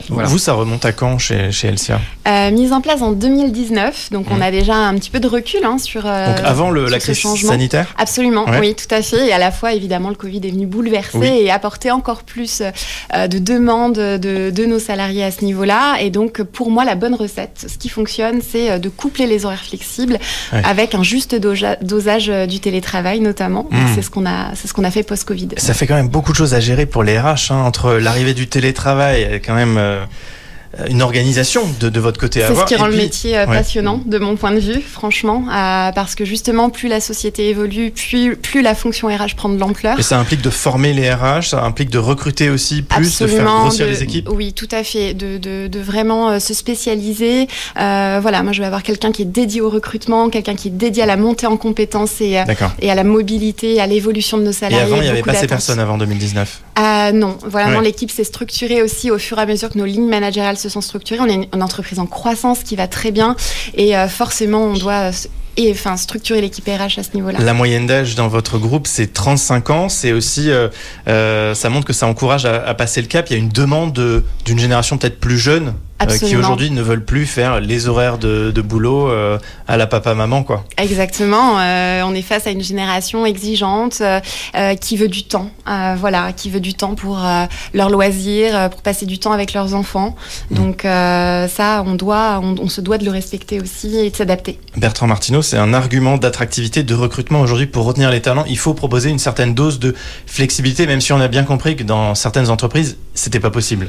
Voilà. 0.10 0.28
Vous, 0.28 0.38
ça 0.38 0.54
remonte 0.54 0.86
à 0.86 0.92
quand 0.92 1.18
chez, 1.18 1.52
chez 1.52 1.70
Elsia 1.70 2.00
euh, 2.28 2.52
Mise 2.52 2.74
en 2.74 2.82
place 2.82 3.02
en 3.02 3.12
2019, 3.12 4.10
donc 4.12 4.30
mmh. 4.30 4.34
on 4.38 4.42
a 4.42 4.52
déjà 4.52 4.76
un 4.76 4.96
petit 4.96 5.10
peu 5.10 5.20
de 5.20 5.28
recul 5.28 5.64
hein, 5.64 5.78
sur. 5.78 6.04
donc 6.04 6.12
avant 6.44 6.72
le, 6.72 6.82
sur 6.82 6.92
la 6.92 7.00
crise 7.00 7.18
changement. 7.18 7.52
sanitaire 7.52 7.94
Absolument, 7.98 8.46
ouais. 8.46 8.60
oui, 8.60 8.76
tout 8.76 8.94
à 8.94 9.02
fait. 9.02 9.28
Et 9.28 9.34
à 9.34 9.38
la 9.38 9.52
fois, 9.52 9.74
évidemment, 9.74 10.10
le 10.10 10.16
Covid 10.16 10.42
est 10.44 10.52
venu 10.52 10.66
bouleverser 10.66 11.18
oui. 11.18 11.28
et 11.28 11.52
apporter 11.52 11.92
encore 11.92 12.24
plus 12.24 12.62
de 13.14 13.38
demandes 13.38 13.94
de, 13.94 14.50
de, 14.50 14.66
nos 14.66 14.80
salariés 14.80 15.24
à 15.24 15.32
ce 15.32 15.46
niveau-là. 15.46 15.98
Et 16.02 16.10
donc, 16.10 16.42
pour 16.42 16.70
moi, 16.70 16.86
la 16.86 16.96
bonne 16.96 17.16
recette, 17.16 17.66
ce 17.68 17.78
qui 17.78 17.90
fonctionne, 17.90 18.42
c'est 18.42 18.80
de 18.80 18.90
coupler 18.90 19.28
les 19.28 19.46
horaires 19.46 19.64
flexibles 19.64 20.20
ouais. 20.54 20.62
avec 20.64 20.96
un 20.96 21.04
juste 21.04 21.29
dosage 21.36 22.28
du 22.48 22.60
télétravail 22.60 23.20
notamment. 23.20 23.68
Mmh. 23.70 23.78
C'est 23.96 24.02
ce 24.02 24.10
qu'on 24.10 24.26
a, 24.26 24.56
c'est 24.56 24.68
ce 24.68 24.74
qu'on 24.74 24.84
a 24.84 24.92
fait 24.92 25.04
post-Covid. 25.04 25.50
Ça 25.58 25.74
fait 25.74 25.88
quand 25.88 25.96
même 25.96 26.10
beaucoup 26.10 26.32
de 26.32 26.38
choses 26.38 26.54
à 26.54 26.60
gérer 26.60 26.86
pour 26.86 27.04
les 27.04 27.20
RH 27.20 27.52
hein, 27.52 27.58
entre 27.64 27.94
l'arrivée 27.94 28.34
du 28.34 28.48
télétravail, 28.48 29.42
quand 29.46 29.56
même. 29.56 29.78
Euh 29.78 30.06
une 30.88 31.02
organisation 31.02 31.64
de, 31.80 31.90
de 31.90 32.00
votre 32.00 32.20
côté 32.20 32.44
à 32.44 32.48
avoir. 32.48 32.68
C'est 32.68 32.76
ce 32.76 32.78
qui 32.78 32.82
rend 32.82 32.90
puis, 32.90 32.98
le 32.98 33.04
métier 33.04 33.34
ouais. 33.34 33.46
passionnant 33.46 34.02
de 34.06 34.18
mon 34.20 34.36
point 34.36 34.52
de 34.52 34.60
vue, 34.60 34.82
franchement, 34.82 35.46
euh, 35.48 35.92
parce 35.92 36.16
que 36.16 36.26
justement, 36.26 36.70
plus 36.70 36.88
la 36.88 37.00
société 37.00 37.50
évolue, 37.50 37.92
plus, 37.92 38.36
plus 38.36 38.62
la 38.62 38.76
fonction 38.76 39.08
RH 39.08 39.36
prend 39.36 39.50
de 39.50 39.60
l'ampleur. 39.60 40.00
Et 40.00 40.04
ça 40.04 40.20
implique 40.20 40.42
de 40.42 40.50
former 40.50 40.94
les 40.94 41.12
RH, 41.12 41.50
ça 41.50 41.64
implique 41.64 41.90
de 41.90 41.98
recruter 41.98 42.50
aussi 42.50 42.82
plus, 42.84 43.08
Absolument, 43.08 43.38
de 43.38 43.46
faire 43.46 43.60
grossir 43.62 43.86
de, 43.88 43.92
les 43.92 44.04
équipes. 44.04 44.30
Oui, 44.32 44.54
tout 44.54 44.68
à 44.72 44.84
fait, 44.84 45.14
de, 45.14 45.38
de, 45.38 45.68
de 45.68 45.80
vraiment 45.80 46.30
euh, 46.30 46.40
se 46.40 46.54
spécialiser. 46.54 47.48
Euh, 47.80 48.20
voilà, 48.22 48.44
moi 48.44 48.52
je 48.52 48.60
vais 48.60 48.68
avoir 48.68 48.84
quelqu'un 48.84 49.12
qui 49.12 49.24
est 49.24 49.26
dédié 49.26 49.62
au 49.62 49.70
recrutement, 49.70 50.30
quelqu'un 50.30 50.56
qui 50.56 50.68
est 50.68 50.72
dédié 50.72 51.04
à 51.04 51.08
la 51.08 51.18
montée 51.18 51.48
en 51.48 51.58
compétences 51.58 52.22
et, 52.22 52.44
et 52.82 52.92
à 52.92 52.96
la 52.96 53.04
mobilité, 53.04 53.82
à 53.82 53.88
l'évolution 53.88 54.38
de 54.38 54.44
nos 54.44 54.52
salariés. 54.52 54.80
Et 54.80 54.94
avant, 54.94 54.98
il 54.98 55.04
n'y 55.04 55.10
avait 55.10 55.22
pas 55.24 55.34
ces 55.34 55.48
personnes 55.48 55.80
avant 55.80 55.98
2019 55.98 56.62
euh, 56.80 57.12
Non, 57.12 57.38
ouais. 57.54 57.82
l'équipe 57.82 58.12
s'est 58.12 58.24
structurée 58.24 58.82
aussi 58.82 59.12
au 59.12 59.18
fur 59.18 59.38
et 59.38 59.42
à 59.42 59.46
mesure 59.46 59.70
que 59.70 59.78
nos 59.78 59.86
lignes 59.86 60.10
managériales 60.10 60.58
se 60.58 60.70
sont 60.70 60.82
structurées. 60.82 61.20
On 61.22 61.28
est 61.28 61.48
une, 61.54 61.64
entreprise 61.64 62.00
en 62.00 62.06
croissance 62.06 62.64
qui 62.64 62.76
va 62.76 62.88
très 62.88 63.12
bien 63.12 63.36
et 63.76 63.96
euh, 63.98 64.08
forcément 64.08 64.64
on 64.64 64.74
doit 64.74 65.12
et 65.58 65.72
enfin 65.72 65.98
structurer 65.98 66.42
l'équipe 66.42 66.66
RH 66.66 67.00
à 67.00 67.04
ce 67.04 67.14
niveau-là. 67.14 67.40
La 67.40 67.54
moyenne 67.54 67.86
d'âge 67.86 68.16
dans 68.16 68.28
votre 68.28 68.58
groupe 68.58 68.88
c'est 68.88 69.14
35 69.14 69.70
ans, 69.70 69.90
c'est 69.90 70.14
aussi 70.14 70.50
euh, 70.50 70.70
euh, 71.08 71.54
ça 71.54 71.70
montre 71.70 71.86
que 71.86 71.94
ça 71.94 72.08
encourage 72.08 72.46
à, 72.46 72.64
à, 72.66 72.74
passer 72.74 73.02
le 73.02 73.08
cap. 73.08 73.30
Il 73.30 73.34
y 73.34 73.36
a 73.36 73.40
une 73.40 73.50
demande 73.50 73.94
d'une 73.94 74.56
de, 74.56 74.62
génération 74.62 74.98
peut-être 74.98 75.20
plus 75.20 75.38
jeune. 75.38 75.74
Qui 76.08 76.36
aujourd'hui 76.36 76.72
ne 76.72 76.82
veulent 76.82 77.04
plus 77.04 77.26
faire 77.26 77.60
les 77.60 77.88
horaires 77.88 78.18
de, 78.18 78.52
de 78.52 78.62
boulot 78.62 79.10
euh, 79.10 79.38
à 79.68 79.78
la 79.78 79.88
papa-maman. 79.88 80.44
quoi. 80.44 80.64
Exactement. 80.78 81.60
Euh, 81.60 82.02
on 82.06 82.14
est 82.14 82.22
face 82.22 82.48
à 82.48 82.52
une 82.52 82.64
génération 82.64 83.26
exigeante 83.26 84.02
euh, 84.02 84.76
qui 84.76 84.98
veut 84.98 85.08
du 85.08 85.24
temps. 85.24 85.50
voilà, 85.66 86.32
qui 86.34 86.50
veut 86.50 86.60
du 86.60 86.74
temps 86.74 86.96
pour 86.96 87.20
leurs 87.74 87.90
loisirs, 87.90 88.70
pour 88.70 88.82
passer 88.82 89.06
du 89.06 89.20
temps 89.20 89.32
avec 89.32 89.54
leurs 89.54 89.74
enfants. 89.74 90.16
Mmh. 90.52 90.56
Donc 90.56 90.82
ça, 90.84 91.84
on, 91.86 91.96
doit, 91.96 92.40
on, 92.42 92.56
on, 92.60 92.70
se 92.70 92.82
doit 92.82 92.98
de 92.98 93.06
le 93.06 93.12
respecter 93.12 93.60
aussi 93.62 93.98
et 93.98 94.10
de 94.10 94.16
s'adapter. 94.16 94.60
Bertrand 94.78 95.08
Martineau, 95.08 95.42
c'est 95.42 95.58
un 95.58 95.74
argument 95.74 96.18
d'attractivité, 96.18 96.84
de 96.84 96.96
recrutement 96.96 97.42
aujourd'hui 97.42 97.68
pour 97.68 97.86
retenir 97.86 98.10
les 98.10 98.22
talents. 98.22 98.46
Il 98.48 98.58
faut 98.58 98.74
proposer 98.74 99.10
une 99.10 99.20
certaine 99.20 99.54
dose 99.54 99.80
de 99.80 99.96
flexibilité, 100.26 100.88
même 100.88 101.02
si 101.02 101.14
on 101.14 101.20
a 101.20 101.28
bien 101.28 101.44
compris 101.44 101.76
que 101.76 101.84
dans 101.84 102.16
certaines 102.16 102.50
entreprises, 102.50 102.98
c'était 103.14 103.40
pas 103.40 103.52
possible. 103.52 103.88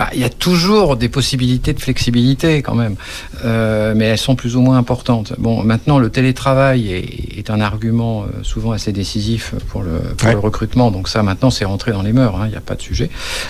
Bah, 0.00 0.08
il 0.14 0.20
y 0.20 0.24
a 0.24 0.30
toujours 0.48 0.96
des 0.96 1.10
possibilités 1.18 1.72
de 1.78 1.80
flexibilité 1.88 2.62
quand 2.66 2.74
même, 2.84 2.96
euh, 3.44 3.92
mais 3.96 4.06
elles 4.06 4.24
sont 4.28 4.34
plus 4.42 4.52
ou 4.56 4.62
moins 4.66 4.78
importantes. 4.84 5.28
Bon, 5.46 5.62
maintenant, 5.62 5.98
le 5.98 6.08
télétravail 6.08 6.80
est, 6.90 7.38
est 7.38 7.50
un 7.50 7.60
argument 7.60 8.14
euh, 8.22 8.26
souvent 8.42 8.72
assez 8.72 8.92
décisif 8.92 9.42
pour 9.68 9.82
le, 9.82 9.96
pour 10.16 10.28
Ouais. 10.28 10.32
le 10.32 10.38
recrutement, 10.50 10.90
donc 10.90 11.04
ça 11.14 11.22
maintenant 11.22 11.50
c'est 11.50 11.66
rentré 11.66 11.90
dans 11.92 12.02
les 12.08 12.14
mœurs, 12.20 12.34
hein, 12.36 12.44
il 12.46 12.50
n'y 12.50 12.56
a 12.56 12.66
pas 12.70 12.76
de 12.76 12.82
sujet. 12.90 13.08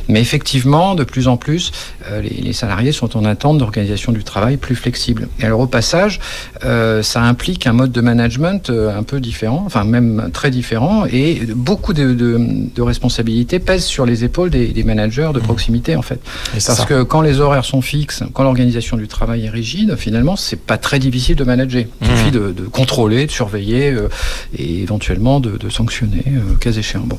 Mais 0.09 0.21
effectivement, 0.21 0.97
de 1.01 1.05
plus 1.05 1.29
en 1.29 1.37
plus, 1.37 1.71
euh, 2.09 2.21
les, 2.21 2.31
les 2.49 2.53
salariés 2.63 2.93
sont 3.01 3.17
en 3.17 3.25
attente 3.25 3.59
d'organisation 3.59 4.11
du 4.13 4.25
travail 4.25 4.57
plus 4.57 4.75
flexible. 4.85 5.29
Et 5.39 5.45
alors 5.45 5.61
au 5.61 5.67
passage, 5.79 6.19
euh, 6.65 7.03
ça 7.13 7.21
implique 7.23 7.67
un 7.69 7.73
mode 7.81 7.93
de 7.93 8.01
management 8.01 8.71
euh, 8.71 8.99
un 9.01 9.05
peu 9.05 9.21
différent, 9.21 9.63
enfin 9.67 9.85
même 9.85 10.31
très 10.33 10.51
différent, 10.51 11.05
et 11.07 11.29
beaucoup 11.55 11.93
de, 11.93 12.13
de, 12.23 12.31
de 12.75 12.83
responsabilités 12.83 13.59
pèsent 13.61 13.85
sur 13.97 14.05
les 14.05 14.25
épaules 14.25 14.51
des, 14.51 14.67
des 14.79 14.85
managers 14.85 15.31
de 15.33 15.39
proximité 15.41 15.95
en 15.95 16.03
fait. 16.03 16.21
Parce 16.53 16.65
ça. 16.65 16.85
que 16.85 17.03
quand 17.03 17.21
les 17.23 17.41
horaires 17.41 17.65
sont 17.65 17.81
fixes, 17.83 18.23
quand 18.33 18.43
l'organisation 18.43 18.97
du 18.97 19.09
travail 19.09 19.45
est 19.47 19.51
rigide, 19.51 19.97
finalement, 19.97 20.37
c'est 20.37 20.61
pas 20.61 20.79
très 20.79 20.99
difficile 20.99 21.37
de 21.37 21.45
manager. 21.45 21.85
Il 22.03 22.09
Mhm. 22.09 22.17
suffit 22.17 22.31
de, 22.31 22.53
de 22.53 22.63
contrôler, 22.65 23.27
de 23.27 23.31
surveiller 23.31 23.91
euh, 23.91 24.09
et 24.57 24.83
éventuellement 24.83 25.41
de, 25.41 25.57
de 25.57 25.69
sanctionner, 25.69 26.25
euh, 26.29 26.55
cas 26.61 26.73
échéant. 26.73 27.03
Bon. 27.05 27.19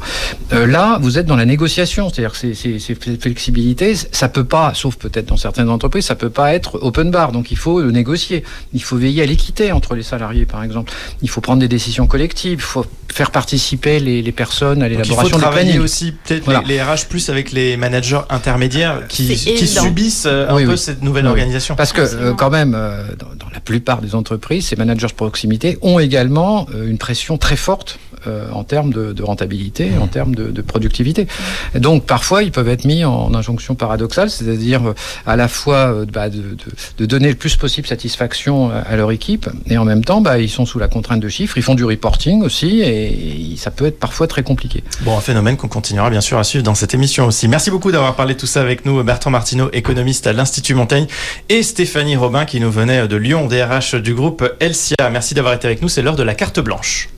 Euh, 0.53 0.65
là, 0.67 0.99
vous 1.01 1.17
êtes 1.17 1.25
dans 1.25 1.35
la 1.35 1.45
négociation, 1.45 2.09
c'est-à-dire 2.09 2.31
que 2.31 2.37
ces, 2.37 2.53
ces, 2.53 2.79
ces 2.79 2.95
flexibilités, 2.95 3.95
ça 3.95 4.27
peut 4.29 4.43
pas, 4.43 4.73
sauf 4.73 4.95
peut-être 4.95 5.27
dans 5.27 5.37
certaines 5.37 5.69
entreprises, 5.69 6.05
ça 6.05 6.15
peut 6.15 6.29
pas 6.29 6.53
être 6.53 6.79
open 6.81 7.11
bar. 7.11 7.31
Donc 7.31 7.51
il 7.51 7.57
faut 7.57 7.81
négocier. 7.91 8.43
Il 8.73 8.83
faut 8.83 8.97
veiller 8.97 9.21
à 9.23 9.25
l'équité 9.25 9.71
entre 9.71 9.95
les 9.95 10.03
salariés, 10.03 10.45
par 10.45 10.63
exemple. 10.63 10.91
Il 11.21 11.29
faut 11.29 11.41
prendre 11.41 11.59
des 11.59 11.67
décisions 11.67 12.07
collectives. 12.07 12.59
Il 12.59 12.61
faut 12.61 12.85
faire 13.11 13.31
participer 13.31 13.99
les, 13.99 14.21
les 14.21 14.31
personnes 14.31 14.81
à 14.83 14.89
Donc, 14.89 14.99
il 14.99 15.03
faut 15.03 15.03
l'élaboration 15.03 15.37
du 15.37 15.41
travailler 15.41 15.79
aussi 15.79 16.11
peut-être 16.13 16.45
Voilà. 16.45 16.61
les, 16.65 16.75
les 16.75 16.81
RH 16.81 17.07
plus 17.09 17.29
avec 17.29 17.51
les 17.51 17.77
managers 17.77 18.21
intermédiaires 18.29 19.00
qui, 19.07 19.35
subissent 19.67 20.25
euh, 20.25 20.49
un 20.49 20.55
Oui, 20.55 20.65
peu 20.65 20.71
oui. 20.71 20.77
cette 20.77 21.01
nouvelle 21.03 21.25
Oui, 21.25 21.31
organisation. 21.31 21.75
Parce 21.75 21.93
que 21.93 22.01
euh, 22.01 22.33
quand 22.33 22.49
même, 22.49 22.73
euh, 22.75 23.03
dans, 23.17 23.27
dans 23.37 23.51
la 23.53 23.59
plupart 23.59 24.01
des 24.01 24.15
entreprises, 24.15 24.67
ces 24.67 24.75
managers 24.75 25.07
de 25.07 25.13
proximité 25.13 25.77
ont 25.81 25.99
également 25.99 26.67
euh, 26.73 26.89
une 26.89 26.97
pression 26.97 27.37
très 27.37 27.55
forte 27.55 27.99
euh, 28.10 28.10
en 28.27 28.63
termes 28.63 28.91
de, 28.91 29.23
rentabilité, 29.23 29.91
en 29.99 30.07
termes 30.07 30.35
de, 30.35 30.61
productivité. 30.61 31.27
Donc 31.75 32.05
parfois, 32.05 32.43
ils 32.43 32.51
peuvent 32.51 32.69
être 32.69 32.85
mis 32.85 33.03
en 33.03 33.33
injonction 33.33 33.75
paradoxale, 33.75 34.29
c'est-à-dire 34.29 34.89
euh, 34.89 34.95
à 35.25 35.35
la 35.35 35.47
fois 35.47 35.93
euh, 35.93 36.05
bah, 36.05 36.29
de, 36.29 37.05
donner 37.05 37.29
le 37.29 37.35
plus 37.35 37.55
possible 37.55 37.87
satisfaction 37.87 38.69
à, 38.69 38.77
à 38.77 38.95
leur 38.95 39.11
équipe, 39.11 39.49
et 39.67 39.77
en 39.77 39.85
même 39.85 40.03
temps, 40.03 40.21
bah, 40.21 40.39
ils 40.39 40.49
sont 40.49 40.65
sous 40.65 40.79
la 40.79 40.87
contrainte 40.87 41.19
de 41.19 41.29
chiffres, 41.29 41.57
ils 41.57 41.63
font 41.63 41.75
du 41.75 41.85
reporting 41.85 42.41
aussi, 42.41 42.81
et, 42.81 43.55
ça 43.57 43.69
peut 43.69 43.85
être 43.85 43.99
parfois 43.99 44.27
très 44.27 44.43
compliqué. 44.43 44.83
Bon, 45.01 45.17
un 45.17 45.21
phénomène 45.21 45.57
qu'on 45.57 45.67
continuera 45.67 46.09
bien 46.09 46.21
sûr 46.21 46.37
à 46.37 46.43
suivre 46.43 46.63
dans 46.63 46.73
cette 46.73 46.93
émission 46.93 47.27
aussi. 47.27 47.47
Merci 47.47 47.69
beaucoup 47.69 47.91
d'avoir 47.91 48.15
parlé 48.15 48.33
de 48.33 48.39
tout 48.39 48.47
ça 48.47 48.61
avec 48.61 48.85
nous, 48.85 49.03
Bertrand 49.03 49.29
Martineau, 49.29 49.69
économiste 49.73 50.25
à 50.25 50.33
l'Institut 50.33 50.73
Montaigne, 50.73 51.07
et 51.49 51.63
Stéphanie 51.63 52.15
Robin 52.15 52.45
qui 52.45 52.59
nous 52.59 52.71
venait 52.71 53.07
de 53.07 53.15
Lyon, 53.15 53.47
DRH 53.47 53.95
du 53.95 54.13
groupe 54.13 54.43
Elsia. 54.59 55.09
Merci 55.11 55.33
d'avoir 55.33 55.53
été 55.53 55.67
avec 55.67 55.81
nous, 55.81 55.89
c'est 55.89 56.01
l'heure 56.01 56.15
de 56.15 56.23
la 56.23 56.33
carte 56.33 56.59
blanche. 56.59 57.09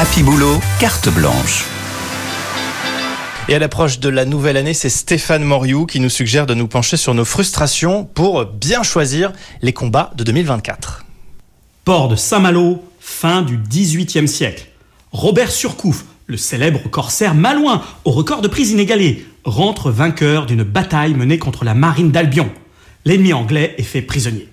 Happy 0.00 0.22
Boulot, 0.22 0.60
carte 0.78 1.08
blanche. 1.12 1.64
Et 3.48 3.54
à 3.56 3.58
l'approche 3.58 3.98
de 3.98 4.08
la 4.08 4.24
nouvelle 4.24 4.56
année, 4.56 4.72
c'est 4.72 4.90
Stéphane 4.90 5.42
Moriou 5.42 5.86
qui 5.86 5.98
nous 5.98 6.08
suggère 6.08 6.46
de 6.46 6.54
nous 6.54 6.68
pencher 6.68 6.96
sur 6.96 7.14
nos 7.14 7.24
frustrations 7.24 8.04
pour 8.04 8.44
bien 8.44 8.84
choisir 8.84 9.32
les 9.60 9.72
combats 9.72 10.12
de 10.14 10.22
2024. 10.22 11.04
Port 11.84 12.06
de 12.06 12.14
Saint-Malo, 12.14 12.84
fin 13.00 13.42
du 13.42 13.58
XVIIIe 13.58 14.28
siècle. 14.28 14.68
Robert 15.10 15.50
Surcouf, 15.50 16.04
le 16.28 16.36
célèbre 16.36 16.88
corsaire 16.88 17.34
malouin 17.34 17.82
au 18.04 18.12
record 18.12 18.40
de 18.40 18.46
prise 18.46 18.70
inégalé, 18.70 19.26
rentre 19.42 19.90
vainqueur 19.90 20.46
d'une 20.46 20.62
bataille 20.62 21.14
menée 21.14 21.40
contre 21.40 21.64
la 21.64 21.74
marine 21.74 22.12
d'Albion. 22.12 22.52
L'ennemi 23.04 23.32
anglais 23.32 23.74
est 23.78 23.82
fait 23.82 24.02
prisonnier. 24.02 24.48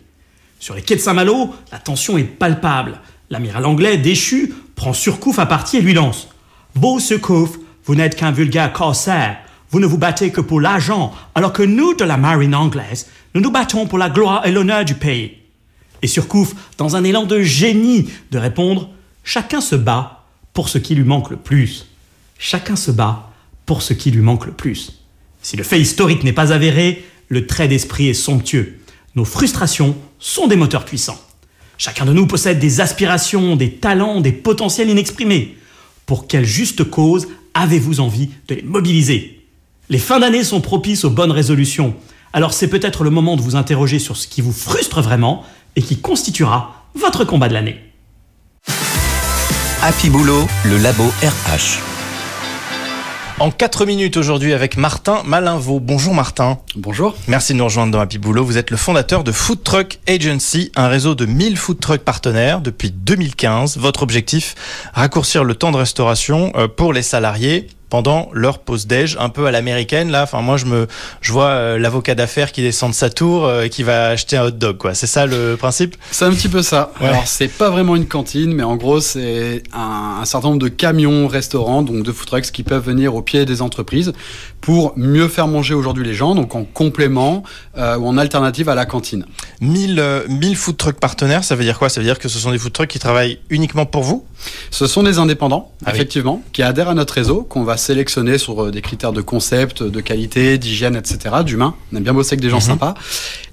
Sur 0.59 0.73
les 0.73 0.81
quais 0.81 0.95
de 0.95 1.01
Saint-Malo, 1.01 1.53
la 1.71 1.77
tension 1.77 2.17
est 2.17 2.23
palpable. 2.23 2.99
L'amiral 3.29 3.65
anglais, 3.65 3.97
déchu, 3.97 4.53
prend 4.75 4.93
Surcouf 4.93 5.39
à 5.39 5.45
partie 5.45 5.77
et 5.77 5.81
lui 5.81 5.93
lance 5.93 6.27
Beau 6.75 6.99
Surcouf, 6.99 7.57
vous 7.85 7.95
n'êtes 7.95 8.15
qu'un 8.15 8.31
vulgaire 8.31 8.73
corsaire. 8.73 9.37
Vous 9.71 9.79
ne 9.79 9.85
vous 9.85 9.97
battez 9.97 10.31
que 10.31 10.41
pour 10.41 10.61
l'argent, 10.61 11.13
alors 11.33 11.53
que 11.53 11.63
nous, 11.63 11.93
de 11.95 12.03
la 12.03 12.17
marine 12.17 12.55
anglaise, 12.55 13.07
nous 13.33 13.41
nous 13.41 13.51
battons 13.51 13.87
pour 13.87 13.97
la 13.97 14.09
gloire 14.09 14.45
et 14.45 14.51
l'honneur 14.51 14.85
du 14.85 14.95
pays. 14.95 15.37
Et 16.01 16.07
Surcouf, 16.07 16.53
dans 16.77 16.95
un 16.95 17.03
élan 17.03 17.25
de 17.25 17.41
génie, 17.41 18.09
de 18.31 18.37
répondre 18.37 18.89
Chacun 19.23 19.59
se 19.59 19.75
bat 19.75 20.23
pour 20.53 20.69
ce 20.69 20.77
qui 20.77 20.95
lui 20.95 21.03
manque 21.03 21.31
le 21.31 21.37
plus. 21.37 21.87
Chacun 22.37 22.75
se 22.75 22.91
bat 22.91 23.31
pour 23.65 23.81
ce 23.81 23.93
qui 23.93 24.11
lui 24.11 24.21
manque 24.21 24.45
le 24.45 24.51
plus. 24.51 25.01
Si 25.41 25.57
le 25.57 25.63
fait 25.63 25.79
historique 25.79 26.23
n'est 26.23 26.33
pas 26.33 26.53
avéré, 26.53 27.05
le 27.29 27.47
trait 27.47 27.67
d'esprit 27.67 28.07
est 28.07 28.13
somptueux. 28.13 28.79
Nos 29.15 29.25
frustrations 29.25 29.95
sont 30.19 30.47
des 30.47 30.55
moteurs 30.55 30.85
puissants. 30.85 31.19
Chacun 31.77 32.05
de 32.05 32.13
nous 32.13 32.25
possède 32.25 32.59
des 32.59 32.79
aspirations, 32.79 33.55
des 33.55 33.71
talents, 33.71 34.21
des 34.21 34.31
potentiels 34.31 34.89
inexprimés. 34.89 35.57
Pour 36.05 36.27
quelle 36.27 36.45
juste 36.45 36.83
cause 36.83 37.27
avez-vous 37.53 37.99
envie 37.99 38.29
de 38.47 38.55
les 38.55 38.61
mobiliser? 38.61 39.45
Les 39.89 39.99
fins 39.99 40.19
d'année 40.19 40.43
sont 40.43 40.61
propices 40.61 41.03
aux 41.03 41.09
bonnes 41.09 41.31
résolutions. 41.31 41.95
Alors 42.33 42.53
c'est 42.53 42.69
peut-être 42.69 43.03
le 43.03 43.09
moment 43.09 43.35
de 43.35 43.41
vous 43.41 43.55
interroger 43.55 43.99
sur 43.99 44.17
ce 44.17 44.27
qui 44.27 44.41
vous 44.41 44.53
frustre 44.53 45.01
vraiment 45.01 45.43
et 45.75 45.81
qui 45.81 45.99
constituera 45.99 46.85
votre 46.95 47.25
combat 47.25 47.49
de 47.49 47.53
l'année. 47.53 47.77
Happy 49.81 50.09
Boulot, 50.09 50.47
le 50.63 50.77
labo 50.77 51.03
RH. 51.21 51.79
En 53.39 53.51
4 53.51 53.85
minutes 53.85 54.17
aujourd'hui 54.17 54.53
avec 54.53 54.77
Martin 54.77 55.21
Malinvaux. 55.25 55.81
Bonjour 55.81 56.13
Martin. 56.13 56.59
Bonjour. 56.77 57.15
Merci 57.29 57.53
de 57.53 57.59
nous 57.59 57.63
rejoindre 57.63 57.93
dans 57.93 58.01
Happy 58.01 58.17
Boulot. 58.17 58.43
Vous 58.43 58.57
êtes 58.57 58.69
le 58.69 58.75
fondateur 58.75 59.23
de 59.23 59.31
Food 59.31 59.63
Truck 59.63 59.99
Agency, 60.09 60.73
un 60.75 60.89
réseau 60.89 61.15
de 61.15 61.25
1000 61.25 61.55
food 61.55 61.79
truck 61.79 62.01
partenaires 62.01 62.59
depuis 62.59 62.91
2015. 62.91 63.77
Votre 63.77 64.03
objectif, 64.03 64.55
raccourcir 64.93 65.45
le 65.45 65.55
temps 65.55 65.71
de 65.71 65.77
restauration 65.77 66.51
euh, 66.57 66.67
pour 66.67 66.91
les 66.91 67.01
salariés 67.01 67.67
pendant 67.89 68.29
leur 68.33 68.59
pause 68.59 68.87
déj, 68.87 69.15
un 69.21 69.29
peu 69.29 69.45
à 69.45 69.51
l'américaine 69.51 70.11
là. 70.11 70.23
Enfin 70.23 70.41
moi 70.41 70.57
je 70.57 70.65
me 70.65 70.87
je 71.21 71.31
vois 71.31 71.49
euh, 71.49 71.77
l'avocat 71.77 72.15
d'affaires 72.15 72.51
qui 72.51 72.61
descend 72.61 72.91
de 72.91 72.95
sa 72.95 73.09
tour 73.09 73.45
euh, 73.45 73.63
et 73.63 73.69
qui 73.69 73.83
va 73.83 74.07
acheter 74.07 74.35
un 74.35 74.45
hot 74.47 74.51
dog 74.51 74.77
quoi. 74.77 74.93
C'est 74.93 75.07
ça 75.07 75.25
le 75.25 75.55
principe? 75.55 75.95
C'est 76.11 76.25
un 76.25 76.31
petit 76.31 76.49
peu 76.49 76.61
ça. 76.61 76.91
Ouais. 76.99 77.07
Alors, 77.07 77.25
c'est 77.25 77.47
pas 77.47 77.69
vraiment 77.69 77.95
une 77.95 78.07
cantine, 78.07 78.53
mais 78.53 78.63
en 78.63 78.75
gros, 78.75 78.99
c'est 78.99 79.63
un, 79.71 80.17
un 80.21 80.25
certain 80.25 80.49
nombre 80.49 80.61
de 80.61 80.67
camions 80.67 81.27
restaurants, 81.27 81.83
donc 81.83 82.03
de 82.03 82.11
food 82.11 82.27
trucks, 82.27 82.51
qui 82.51 82.63
peuvent 82.63 82.83
venir 82.83 83.15
au 83.15 83.21
pied 83.21 83.45
des 83.45 83.61
entreprises 83.61 84.11
pour 84.59 84.93
mieux 84.97 85.27
faire 85.27 85.47
manger 85.47 85.73
aujourd'hui 85.73 86.03
les 86.03 86.15
gens, 86.15 86.35
donc 86.35 86.55
en 86.55 86.64
complément 86.73 87.43
euh, 87.77 87.97
ou 87.97 88.07
en 88.07 88.17
alternative 88.17 88.69
à 88.69 88.75
la 88.75 88.85
cantine. 88.85 89.25
1000 89.61 89.99
euh, 89.99 90.23
1000 90.27 90.55
food 90.55 90.77
truck 90.77 90.95
partenaires, 90.99 91.43
ça 91.43 91.55
veut 91.55 91.63
dire 91.63 91.77
quoi? 91.79 91.89
Ça 91.89 91.99
veut 92.01 92.05
dire 92.05 92.19
que 92.19 92.27
ce 92.29 92.39
sont 92.39 92.51
des 92.51 92.57
food 92.57 92.73
trucks 92.73 92.89
qui 92.89 92.99
travaillent 92.99 93.39
uniquement 93.49 93.85
pour 93.85 94.03
vous? 94.03 94.25
Ce 94.71 94.85
sont 94.87 95.03
des 95.03 95.17
indépendants, 95.17 95.71
Ah 95.85 95.89
oui. 95.89 95.95
effectivement, 95.95 96.41
qui 96.53 96.61
adhèrent 96.61 96.89
à 96.89 96.93
notre 96.93 97.13
réseau, 97.13 97.43
qu'on 97.43 97.63
va 97.63 97.77
sélectionner 97.77 98.37
sur 98.37 98.65
euh, 98.65 98.71
des 98.71 98.81
critères 98.81 99.13
de 99.13 99.21
concept, 99.21 99.81
de 99.83 100.01
qualité, 100.01 100.57
d'hygiène, 100.57 100.95
etc., 100.95 101.35
d'humain. 101.45 101.73
On 101.91 101.97
aime 101.97 102.03
bien 102.03 102.13
bosser 102.13 102.33
avec 102.33 102.41
des 102.41 102.49
gens 102.49 102.57
Mhm. 102.57 102.61
sympas. 102.63 102.93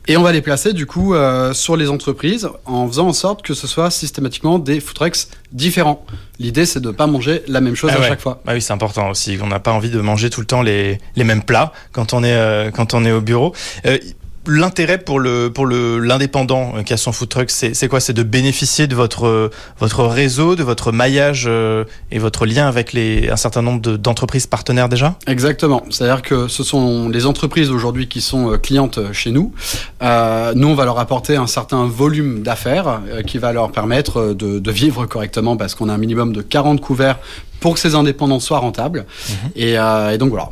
Et 0.09 0.17
on 0.17 0.23
va 0.23 0.33
les 0.33 0.41
placer, 0.43 0.73
du 0.73 0.85
coup, 0.85 1.15
euh, 1.15 1.53
sur 1.53 1.77
les 1.77 1.89
entreprises 1.89 2.49
en 2.67 2.89
faisant 2.89 3.07
en 3.09 3.13
sorte 3.13 3.43
que 3.43 3.55
ce 3.55 3.67
soit 3.69 3.91
systématiquement 3.91 4.59
des 4.59 4.81
food 4.81 4.95
trucks 4.95 5.17
différents. 5.53 6.05
L'idée, 6.41 6.67
c'est 6.67 6.81
de 6.81 6.89
ne 6.89 6.93
pas 6.93 7.07
manger 7.07 7.43
la 7.47 7.61
même 7.61 7.77
chose 7.77 7.91
Ah 7.95 7.99
à 7.99 8.01
ouais. 8.01 8.09
chaque 8.09 8.21
fois. 8.21 8.43
Bah 8.45 8.53
oui, 8.55 8.61
c'est 8.61 8.73
important 8.73 9.11
aussi. 9.11 9.39
On 9.41 9.47
n'a 9.47 9.61
pas 9.61 9.73
envie 9.73 9.91
de 9.91 10.01
manger 10.01 10.29
tout 10.29 10.41
le 10.41 10.47
temps 10.47 10.63
les, 10.63 10.99
les 11.15 11.25
mêmes 11.25 11.43
plats 11.45 11.73
quand 11.93 12.15
on 12.15 12.25
est, 12.25 12.35
euh, 12.35 12.71
quand 12.73 12.95
on 12.95 13.05
est 13.05 13.13
au 13.13 13.21
bureau. 13.21 13.55
Euh, 13.87 13.97
L'intérêt 14.47 14.99
pour 14.99 15.21
le 15.21 15.53
pour 15.53 15.67
le 15.67 15.99
l'indépendant 16.01 16.73
euh, 16.77 16.83
qui 16.83 16.93
a 16.93 16.97
son 16.97 17.13
food 17.13 17.29
truck, 17.29 17.51
c'est 17.51 17.75
c'est 17.75 17.87
quoi? 17.87 18.01
C'est 18.01 18.13
de 18.13 18.25
bénéficier 18.25 18.89
de 18.89 18.95
votre 18.97 19.27
euh, 19.27 19.51
votre 19.79 20.05
réseau, 20.05 20.57
de 20.57 20.65
votre 20.65 20.91
maillage 20.91 21.45
euh, 21.47 21.85
et 22.11 22.19
votre 22.19 22.45
lien 22.45 22.67
avec 22.67 22.93
les 22.93 23.29
un 23.31 23.37
certain 23.37 23.63
nombre 23.63 23.81
de- 23.81 23.97
d'entreprises 23.97 24.49
partenaires 24.49 24.89
déjà? 24.89 25.15
Exactement. 25.29 25.83
C'est-à-dire 25.91 26.23
que 26.23 26.49
ce 26.49 26.65
sont 26.65 27.09
les 27.09 27.27
entreprises 27.27 27.71
aujourd'hui 27.71 28.09
qui 28.09 28.21
sont 28.21 28.53
euh, 28.53 28.57
clientes 28.59 28.99
chez 29.13 29.31
nous. 29.31 29.53
Euh, 30.03 30.53
nous, 30.57 30.69
on 30.69 30.75
va 30.75 30.87
leur 30.87 30.99
apporter 30.99 31.37
un 31.37 31.47
certain 31.47 31.87
volume 31.87 32.43
d'affaires 32.43 33.01
euh, 33.09 33.23
qui 33.23 33.39
va 33.39 33.53
leur 33.53 33.71
permettre 33.71 34.35
de, 34.35 34.59
de 34.59 34.71
vivre 34.73 35.07
correctement 35.07 35.57
parce 35.57 35.77
qu'on 35.77 35.89
a 35.89 35.95
un 35.95 35.99
minimum 35.99 36.33
de 36.33 36.43
40 36.43 36.81
couverts 36.81 37.21
pour 37.61 37.75
que 37.75 37.81
ces 37.81 37.95
indépendants 37.95 38.41
soient 38.41 38.59
rentables. 38.59 39.07
et, 39.55 39.79
euh, 39.79 40.11
et 40.11 40.19
donc 40.19 40.31
voilà. 40.31 40.49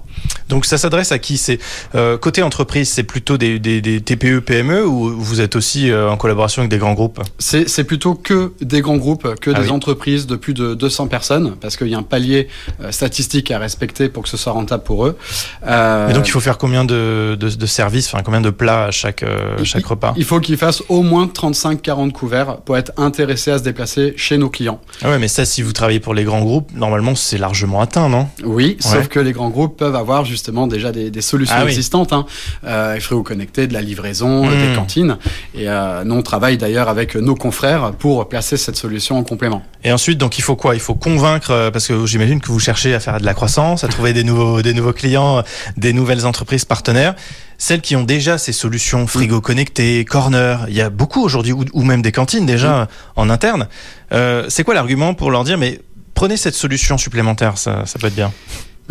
Donc 0.50 0.66
ça 0.66 0.76
s'adresse 0.76 1.12
à 1.12 1.18
qui 1.18 1.38
C'est 1.38 1.58
euh, 1.94 2.18
côté 2.18 2.42
entreprise, 2.42 2.90
c'est 2.90 3.04
plutôt 3.04 3.38
des, 3.38 3.58
des, 3.58 3.80
des 3.80 4.00
TPE 4.02 4.40
PME 4.40 4.84
ou 4.86 5.18
vous 5.18 5.40
êtes 5.40 5.56
aussi 5.56 5.90
euh, 5.90 6.10
en 6.10 6.16
collaboration 6.16 6.60
avec 6.60 6.70
des 6.70 6.78
grands 6.78 6.92
groupes 6.92 7.20
C'est 7.38 7.84
plutôt 7.84 8.14
que 8.14 8.52
des 8.60 8.80
grands 8.82 8.96
groupes, 8.98 9.36
que 9.40 9.50
Ah 9.54 9.60
des 9.60 9.66
oui. 9.66 9.70
entreprises 9.70 10.26
de 10.26 10.36
plus 10.36 10.52
de 10.52 10.74
200 10.74 11.06
personnes, 11.06 11.54
parce 11.60 11.76
qu'il 11.76 11.88
y 11.88 11.94
a 11.94 11.98
un 11.98 12.02
palier 12.02 12.48
euh, 12.82 12.90
statistique 12.90 13.50
à 13.50 13.58
respecter 13.58 14.08
pour 14.08 14.24
que 14.24 14.28
ce 14.28 14.36
soit 14.36 14.52
rentable 14.52 14.82
pour 14.82 15.06
eux. 15.06 15.16
Et 15.64 16.12
donc 16.12 16.26
il 16.26 16.30
faut 16.30 16.40
faire 16.40 16.58
combien 16.58 16.84
de, 16.84 17.36
de, 17.38 17.48
de 17.48 17.66
services, 17.66 18.08
enfin 18.12 18.22
combien 18.22 18.40
de 18.40 18.50
plats 18.50 18.84
à 18.86 18.90
chaque 18.90 19.24
il- 19.24 19.86
repas 19.86 20.12
Il 20.16 20.24
faut 20.24 20.40
qu'ils 20.40 20.56
fassent 20.56 20.82
au 20.88 21.02
moins 21.02 21.26
35-40 21.26 22.10
couverts 22.12 22.58
pour 22.58 22.76
être 22.76 22.92
intéressés 22.96 23.50
à 23.52 23.58
se 23.58 23.62
déplacer 23.62 24.14
chez 24.16 24.36
nos 24.36 24.50
clients. 24.50 24.80
Ah 25.02 25.10
ouais, 25.10 25.18
mais 25.18 25.28
ça, 25.28 25.44
si 25.44 25.62
vous 25.62 25.72
travaillez 25.72 26.00
pour 26.00 26.14
les 26.14 26.24
grands 26.24 26.40
groupes, 26.42 26.70
normalement, 26.74 27.14
c'est 27.14 27.38
largement 27.38 27.80
atteint, 27.80 28.08
non? 28.08 28.28
Oui, 28.44 28.76
Ouais. 28.84 28.90
sauf 28.92 29.08
que 29.08 29.20
les 29.20 29.32
grands 29.32 29.50
groupes 29.50 29.76
peuvent 29.76 29.94
avoir 29.94 30.24
jusqu'à 30.24 30.39
justement 30.40 30.66
déjà 30.66 30.90
des, 30.90 31.10
des 31.10 31.20
solutions 31.22 31.56
Ah 31.58 31.64
existantes, 31.64 32.12
hein, 32.12 32.24
euh, 32.64 32.98
frigo 32.98 33.22
connecté, 33.22 33.66
de 33.66 33.74
la 33.74 33.82
livraison, 33.82 34.40
Mmh. 34.50 34.68
des 34.70 34.74
cantines. 34.74 35.18
Et 35.54 35.68
euh, 35.68 36.04
nous, 36.04 36.14
on 36.14 36.22
travaille 36.22 36.56
d'ailleurs 36.56 36.88
avec 36.88 37.14
nos 37.14 37.34
confrères 37.34 37.92
pour 37.92 38.28
placer 38.28 38.56
cette 38.56 38.76
solution 38.76 39.18
en 39.18 39.22
complément. 39.24 39.62
Et 39.84 39.92
ensuite, 39.92 40.18
donc, 40.18 40.38
il 40.38 40.42
faut 40.42 40.56
quoi? 40.56 40.74
Il 40.74 40.80
faut 40.80 40.94
convaincre, 40.94 41.50
euh, 41.50 41.70
parce 41.70 41.86
que 41.86 42.06
j'imagine 42.06 42.40
que 42.40 42.48
vous 42.48 42.58
cherchez 42.58 42.94
à 42.94 43.00
faire 43.00 43.20
de 43.20 43.26
la 43.26 43.34
croissance, 43.34 43.84
à 43.84 43.88
trouver 43.96 44.12
des 44.12 44.24
nouveaux, 44.24 44.62
des 44.62 44.74
nouveaux 44.74 44.92
clients, 44.92 45.38
euh, 45.38 45.42
des 45.76 45.92
nouvelles 45.92 46.26
entreprises 46.26 46.64
partenaires. 46.64 47.14
Celles 47.58 47.82
qui 47.82 47.94
ont 47.94 48.04
déjà 48.04 48.38
ces 48.38 48.52
solutions 48.52 49.06
frigo 49.06 49.40
connecté, 49.40 50.04
corner, 50.06 50.64
il 50.68 50.74
y 50.74 50.80
a 50.80 50.88
beaucoup 50.88 51.22
aujourd'hui, 51.22 51.52
ou, 51.52 51.82
même 51.82 52.00
des 52.00 52.12
cantines 52.12 52.46
déjà 52.46 52.88
en 53.16 53.28
interne. 53.28 53.68
Euh, 54.12 54.46
c'est 54.48 54.64
quoi 54.64 54.72
l'argument 54.72 55.12
pour 55.12 55.30
leur 55.30 55.44
dire, 55.44 55.58
mais 55.58 55.80
prenez 56.14 56.38
cette 56.38 56.54
solution 56.54 56.96
supplémentaire, 56.96 57.58
ça, 57.58 57.84
ça 57.84 57.98
peut 57.98 58.06
être 58.06 58.14
bien? 58.14 58.32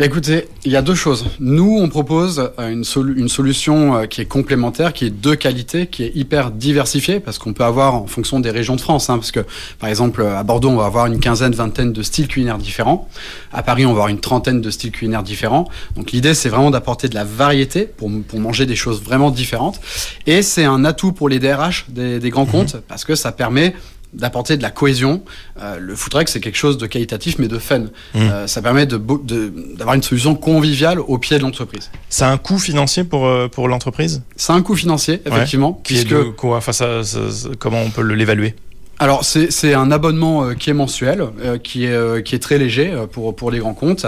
Écoutez, 0.06 0.48
il 0.64 0.72
y 0.72 0.76
a 0.76 0.82
deux 0.82 0.94
choses. 0.94 1.26
Nous, 1.40 1.76
on 1.78 1.88
propose 1.88 2.50
euh, 2.58 2.70
une, 2.70 2.84
solu- 2.84 3.18
une 3.18 3.28
solution 3.28 3.96
euh, 3.96 4.06
qui 4.06 4.20
est 4.20 4.26
complémentaire, 4.26 4.92
qui 4.92 5.04
est 5.04 5.10
de 5.10 5.34
qualité, 5.34 5.88
qui 5.88 6.04
est 6.04 6.12
hyper 6.14 6.50
diversifiée, 6.52 7.20
parce 7.20 7.38
qu'on 7.38 7.52
peut 7.52 7.64
avoir 7.64 7.94
en 7.96 8.06
fonction 8.06 8.40
des 8.40 8.50
régions 8.50 8.76
de 8.76 8.80
France, 8.80 9.10
hein, 9.10 9.18
parce 9.18 9.30
que 9.30 9.40
par 9.78 9.88
exemple 9.90 10.22
à 10.24 10.42
Bordeaux, 10.42 10.70
on 10.70 10.76
va 10.76 10.86
avoir 10.86 11.06
une 11.06 11.20
quinzaine, 11.20 11.52
vingtaine 11.52 11.92
de 11.92 12.02
styles 12.02 12.28
culinaires 12.28 12.58
différents. 12.58 13.08
À 13.52 13.62
Paris, 13.62 13.84
on 13.84 13.88
va 13.90 13.94
avoir 13.96 14.08
une 14.08 14.20
trentaine 14.20 14.60
de 14.60 14.70
styles 14.70 14.92
culinaires 14.92 15.22
différents. 15.22 15.68
Donc 15.96 16.12
l'idée, 16.12 16.34
c'est 16.34 16.48
vraiment 16.48 16.70
d'apporter 16.70 17.08
de 17.08 17.14
la 17.14 17.24
variété 17.24 17.84
pour, 17.84 18.10
pour 18.26 18.40
manger 18.40 18.66
des 18.66 18.76
choses 18.76 19.02
vraiment 19.02 19.30
différentes. 19.30 19.80
Et 20.26 20.42
c'est 20.42 20.64
un 20.64 20.84
atout 20.84 21.12
pour 21.12 21.28
les 21.28 21.38
DRH 21.38 21.86
des, 21.88 22.20
des 22.20 22.30
grands 22.30 22.46
comptes, 22.46 22.76
parce 22.88 23.04
que 23.04 23.14
ça 23.14 23.32
permet 23.32 23.74
d'apporter 24.12 24.56
de 24.56 24.62
la 24.62 24.70
cohésion. 24.70 25.22
Euh, 25.60 25.78
le 25.78 25.94
food 25.94 26.10
truck, 26.12 26.28
c'est 26.28 26.40
quelque 26.40 26.56
chose 26.58 26.78
de 26.78 26.86
qualitatif, 26.86 27.36
mais 27.38 27.48
de 27.48 27.58
fun. 27.58 27.84
Euh, 28.16 28.46
ça 28.46 28.60
permet 28.62 28.86
de 28.86 28.96
beau- 28.96 29.18
de- 29.24 29.52
d'avoir 29.76 29.94
une 29.94 30.02
solution 30.02 30.34
conviviale 30.34 30.98
au 31.00 31.18
pied 31.18 31.38
de 31.38 31.42
l'entreprise. 31.42 31.90
Ça 32.08 32.28
a 32.28 32.32
un 32.32 32.36
coût 32.38 32.58
financier 32.58 33.04
pour, 33.04 33.26
euh, 33.26 33.48
pour 33.48 33.68
l'entreprise? 33.68 34.22
C'est 34.36 34.52
un 34.52 34.62
coût 34.62 34.74
financier, 34.74 35.20
effectivement, 35.26 35.80
Qui 35.84 35.98
est 35.98 36.04
de 36.04 36.22
quoi? 36.30 36.56
Enfin, 36.56 36.72
ça- 36.72 37.04
ça- 37.04 37.30
ça- 37.30 37.48
Comment 37.58 37.82
on 37.82 37.90
peut 37.90 38.02
l'évaluer? 38.02 38.54
Alors 39.00 39.24
c'est 39.24 39.50
c'est 39.50 39.74
un 39.74 39.90
abonnement 39.90 40.44
euh, 40.44 40.54
qui 40.54 40.70
est 40.70 40.74
mensuel, 40.74 41.24
euh, 41.42 41.58
qui 41.58 41.86
est 41.86 41.92
euh, 41.92 42.20
qui 42.20 42.34
est 42.34 42.38
très 42.38 42.58
léger 42.58 42.92
pour 43.10 43.34
pour 43.34 43.50
les 43.50 43.58
grands 43.58 43.74
comptes, 43.74 44.06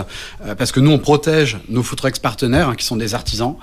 parce 0.59 0.70
que 0.70 0.78
nous 0.81 0.90
on 0.92 0.98
protège 0.98 1.59
nos 1.68 1.83
food 1.83 1.98
trucks 1.98 2.20
partenaires 2.20 2.68
hein, 2.68 2.74
qui 2.76 2.85
sont 2.85 2.96
des 2.96 3.14
artisans, 3.14 3.57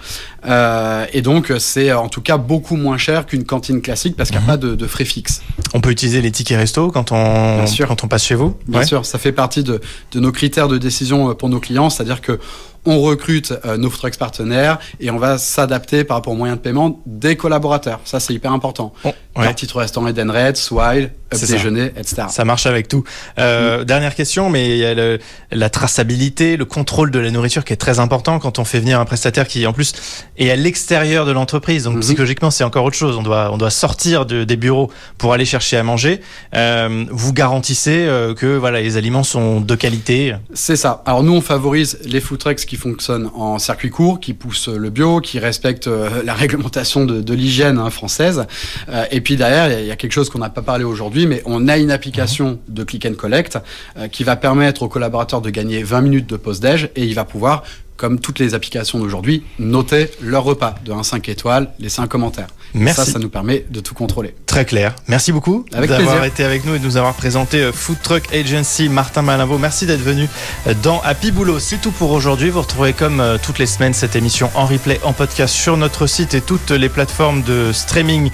et 1.14 1.22
donc 1.22 1.54
c'est 1.60 1.94
en 1.94 2.10
tout 2.10 2.22
cas 2.22 2.38
beaucoup 2.38 2.76
moins 2.76 2.98
cher 2.98 3.26
qu'une 3.26 3.46
cantine 3.46 3.82
classique 3.82 4.16
parce 4.18 4.30
qu'il 4.32 4.40
n'y 4.40 4.44
a 4.46 4.48
pas 4.48 4.58
de, 4.58 4.76
de 4.76 4.88
frais 4.88 5.06
fixes. 5.06 5.42
On 5.74 5.82
peut 5.82 5.92
utiliser 5.92 6.22
les 6.22 6.32
tickets 6.32 6.58
resto 6.58 6.90
quand 6.92 7.12
on, 7.12 7.58
Bien 7.58 7.68
sûr. 7.68 7.88
quand 7.88 8.04
on 8.04 8.08
passe 8.08 8.26
chez 8.26 8.36
vous? 8.36 8.56
Bien 8.68 8.80
Ouais. 8.80 8.86
sûr, 8.86 9.06
ça 9.06 9.20
fait 9.20 9.32
partie 9.32 9.64
de, 9.64 9.80
de 10.12 10.20
nos 10.20 10.32
critères 10.32 10.68
de 10.68 10.78
décision 10.80 11.36
pour 11.36 11.50
nos 11.50 11.60
clients, 11.60 11.90
c'est-à-dire 11.90 12.22
que 12.22 12.40
on 12.86 13.02
recrute 13.02 13.54
euh, 13.66 13.76
nos 13.78 13.90
food 13.90 14.00
trucks 14.00 14.18
partenaires 14.18 14.80
et 15.02 15.12
on 15.12 15.18
va 15.18 15.38
s'adapter 15.38 16.06
par 16.06 16.16
rapport 16.18 16.32
aux 16.34 16.38
moyens 16.38 16.58
de 16.58 16.64
paiement 16.64 17.02
des 17.06 17.36
collaborateurs. 17.36 18.00
Ça, 18.06 18.22
c'est 18.22 18.34
hyper 18.34 18.54
important. 18.54 18.94
Oh, 19.04 19.12
ouais. 19.38 19.54
Titre 19.54 19.78
restaurant 19.80 20.08
Eden 20.08 20.32
Red, 20.32 20.56
Swile. 20.56 21.12
Déjeuner, 21.32 21.92
etc. 21.98 22.24
Ça 22.30 22.44
marche 22.46 22.66
avec 22.66 22.88
tout. 22.88 23.04
Euh, 23.38 23.84
Dernière 23.84 24.16
question, 24.16 24.50
mais 24.50 24.70
il 24.72 24.78
y 24.78 24.86
a 24.86 24.94
le- 24.94 25.20
la 25.52 25.70
traçabilité, 25.70 26.58
le 26.58 26.66
contrôle 26.66 27.12
de 27.12 27.20
la 27.20 27.32
nourriture 27.32 27.64
qui 27.64 27.74
est 27.74 27.78
très 27.78 28.00
important 28.00 28.40
quand 28.40 28.60
on 28.60 28.66
fait 28.66 28.80
venir 28.80 29.00
un 29.00 29.06
prestataire 29.06 29.48
qui 29.48 29.66
en 29.68 29.74
plus 29.74 29.94
est 30.38 30.50
à 30.50 30.56
l'extérieur 30.56 31.26
de 31.26 31.32
l'entreprise. 31.32 31.84
Donc 31.84 31.96
Mhm. 31.96 32.02
psychologiquement, 32.02 32.52
c'est 32.52 32.64
encore 32.64 32.84
autre 32.86 32.96
chose. 32.98 33.16
On 33.18 33.24
doit 33.24 33.52
on 33.52 33.58
doit 33.58 33.70
sortir 33.70 34.26
de- 34.26 34.44
des 34.44 34.58
bureaux 34.58 34.92
pour 35.18 35.34
aller 35.34 35.46
chercher 35.46 35.78
à 35.78 35.84
manger. 35.84 36.22
Euh, 36.56 37.06
vous 37.12 37.34
garantissez 37.34 38.06
euh, 38.08 38.34
que 38.34 38.58
voilà 38.58 38.82
les 38.82 38.98
aliments 38.98 39.24
sont 39.24 39.62
de 39.62 39.76
qualité? 39.76 40.36
C'est 40.54 40.76
ça. 40.76 41.02
Alors 41.06 41.24
nous, 41.24 41.34
on 41.34 41.42
favorise 41.42 42.00
les 42.06 42.22
food 42.22 42.40
trucks 42.40 42.58
qui 42.66 42.76
fonctionnent 42.76 43.30
en 43.36 43.60
circuit 43.60 43.90
court, 43.90 44.20
qui 44.20 44.34
poussent 44.34 44.68
le 44.70 44.90
bio, 44.90 45.20
qui 45.22 45.40
respectent 45.40 45.88
euh, 45.88 46.10
la 46.24 46.34
réglementation 46.34 47.06
de, 47.06 47.22
de 47.22 47.34
l'hygiène 47.34 47.78
hein, 47.78 47.90
française. 47.90 48.46
Euh, 48.90 49.06
et 49.12 49.22
puis 49.22 49.36
derrière, 49.36 49.68
il 49.68 49.74
y 49.74 49.76
a- 49.76 49.80
il 49.82 49.86
y, 49.88 49.92
a 49.92 49.96
quelque 49.96 50.12
chose 50.14 50.30
qu'on 50.30 50.40
n'a 50.40 50.50
pas 50.50 50.62
parlé 50.62 50.84
aujourd'hui, 50.84 51.19
mais 51.28 51.42
on 51.46 51.68
a 51.68 51.78
une 51.78 51.92
application 51.92 52.60
de 52.68 52.84
click 52.84 53.06
and 53.06 53.16
collect 53.16 53.58
euh, 53.98 54.08
qui 54.08 54.24
va 54.24 54.36
permettre 54.36 54.84
aux 54.84 54.90
collaborateurs 54.90 55.42
de 55.42 55.50
gagner 55.50 55.84
20 55.84 56.02
minutes 56.02 56.30
de 56.30 56.38
pause 56.38 56.60
déj 56.60 56.90
et 56.96 57.04
il 57.06 57.16
va 57.16 57.26
pouvoir 57.26 57.64
comme 58.00 58.20
toutes 58.20 58.40
les 58.40 58.54
applications 58.54 58.98
d'aujourd'hui, 58.98 59.44
noter 59.60 60.10
leur 60.22 60.46
repas 60.46 60.76
de 60.86 60.94
1 60.94 61.04
5 61.04 61.28
étoiles, 61.28 61.70
laisser 61.80 62.00
un 62.00 62.08
commentaire. 62.08 62.48
Et 62.74 62.78
Merci. 62.78 63.06
Ça, 63.06 63.12
ça 63.12 63.20
nous 63.20 63.30
permet 63.30 63.66
de 63.70 63.82
tout 63.82 63.94
contrôler. 63.94 64.34
Très 64.46 64.64
clair. 64.64 64.96
Merci 65.08 65.34
beaucoup 65.34 65.66
Avec 65.74 65.90
d'avoir 65.90 66.24
été 66.24 66.46
avec 66.46 66.66
nous 66.66 66.76
et 66.76 66.80
de 66.80 66.86
nous 66.86 66.96
avoir 66.96 67.14
présenté 67.14 67.62
euh, 67.62 67.74
Food 67.74 67.98
Truck 68.02 68.34
Agency. 68.34 68.88
Martin 68.88 69.22
Malinvaux, 69.22 69.58
merci 69.58 69.86
d'être 69.86 70.02
venu 70.02 70.30
euh, 70.68 70.74
dans 70.82 71.02
Happy 71.02 71.32
Boulot. 71.32 71.60
C'est 71.60 71.82
tout 71.82 71.92
pour 71.92 72.12
aujourd'hui. 72.12 72.50
Vous 72.50 72.62
retrouvez 72.62 72.94
comme 72.94 73.20
euh, 73.20 73.38
toutes 73.42 73.60
les 73.60 73.66
semaines 73.66 73.94
cette 73.94 74.16
émission 74.16 74.50
en 74.56 74.66
replay, 74.66 75.02
en 75.04 75.12
podcast 75.12 75.54
sur 75.54 75.76
notre 75.76 76.08
site 76.08 76.34
et 76.36 76.42
toutes 76.42 76.72
les 76.72 76.90
plateformes 76.90 77.42
de 77.44 77.72
streaming 77.74 78.32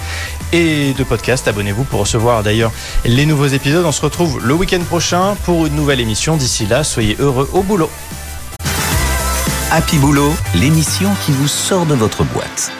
et 0.53 0.93
de 0.93 1.03
podcast. 1.03 1.47
Abonnez-vous 1.47 1.85
pour 1.85 2.01
recevoir 2.01 2.43
d'ailleurs 2.43 2.71
les 3.03 3.25
nouveaux 3.25 3.47
épisodes. 3.47 3.85
On 3.85 3.91
se 3.91 4.01
retrouve 4.01 4.45
le 4.45 4.53
week-end 4.53 4.83
prochain 4.87 5.35
pour 5.43 5.65
une 5.65 5.75
nouvelle 5.75 6.01
émission. 6.01 6.37
D'ici 6.37 6.67
là, 6.67 6.83
soyez 6.83 7.15
heureux 7.19 7.49
au 7.53 7.63
boulot. 7.63 7.89
Happy 9.77 9.97
Boulot, 9.97 10.31
l'émission 10.53 11.09
qui 11.25 11.33
vous 11.33 11.49
sort 11.49 11.85
de 11.85 11.95
votre 11.95 12.23
boîte. 12.23 12.71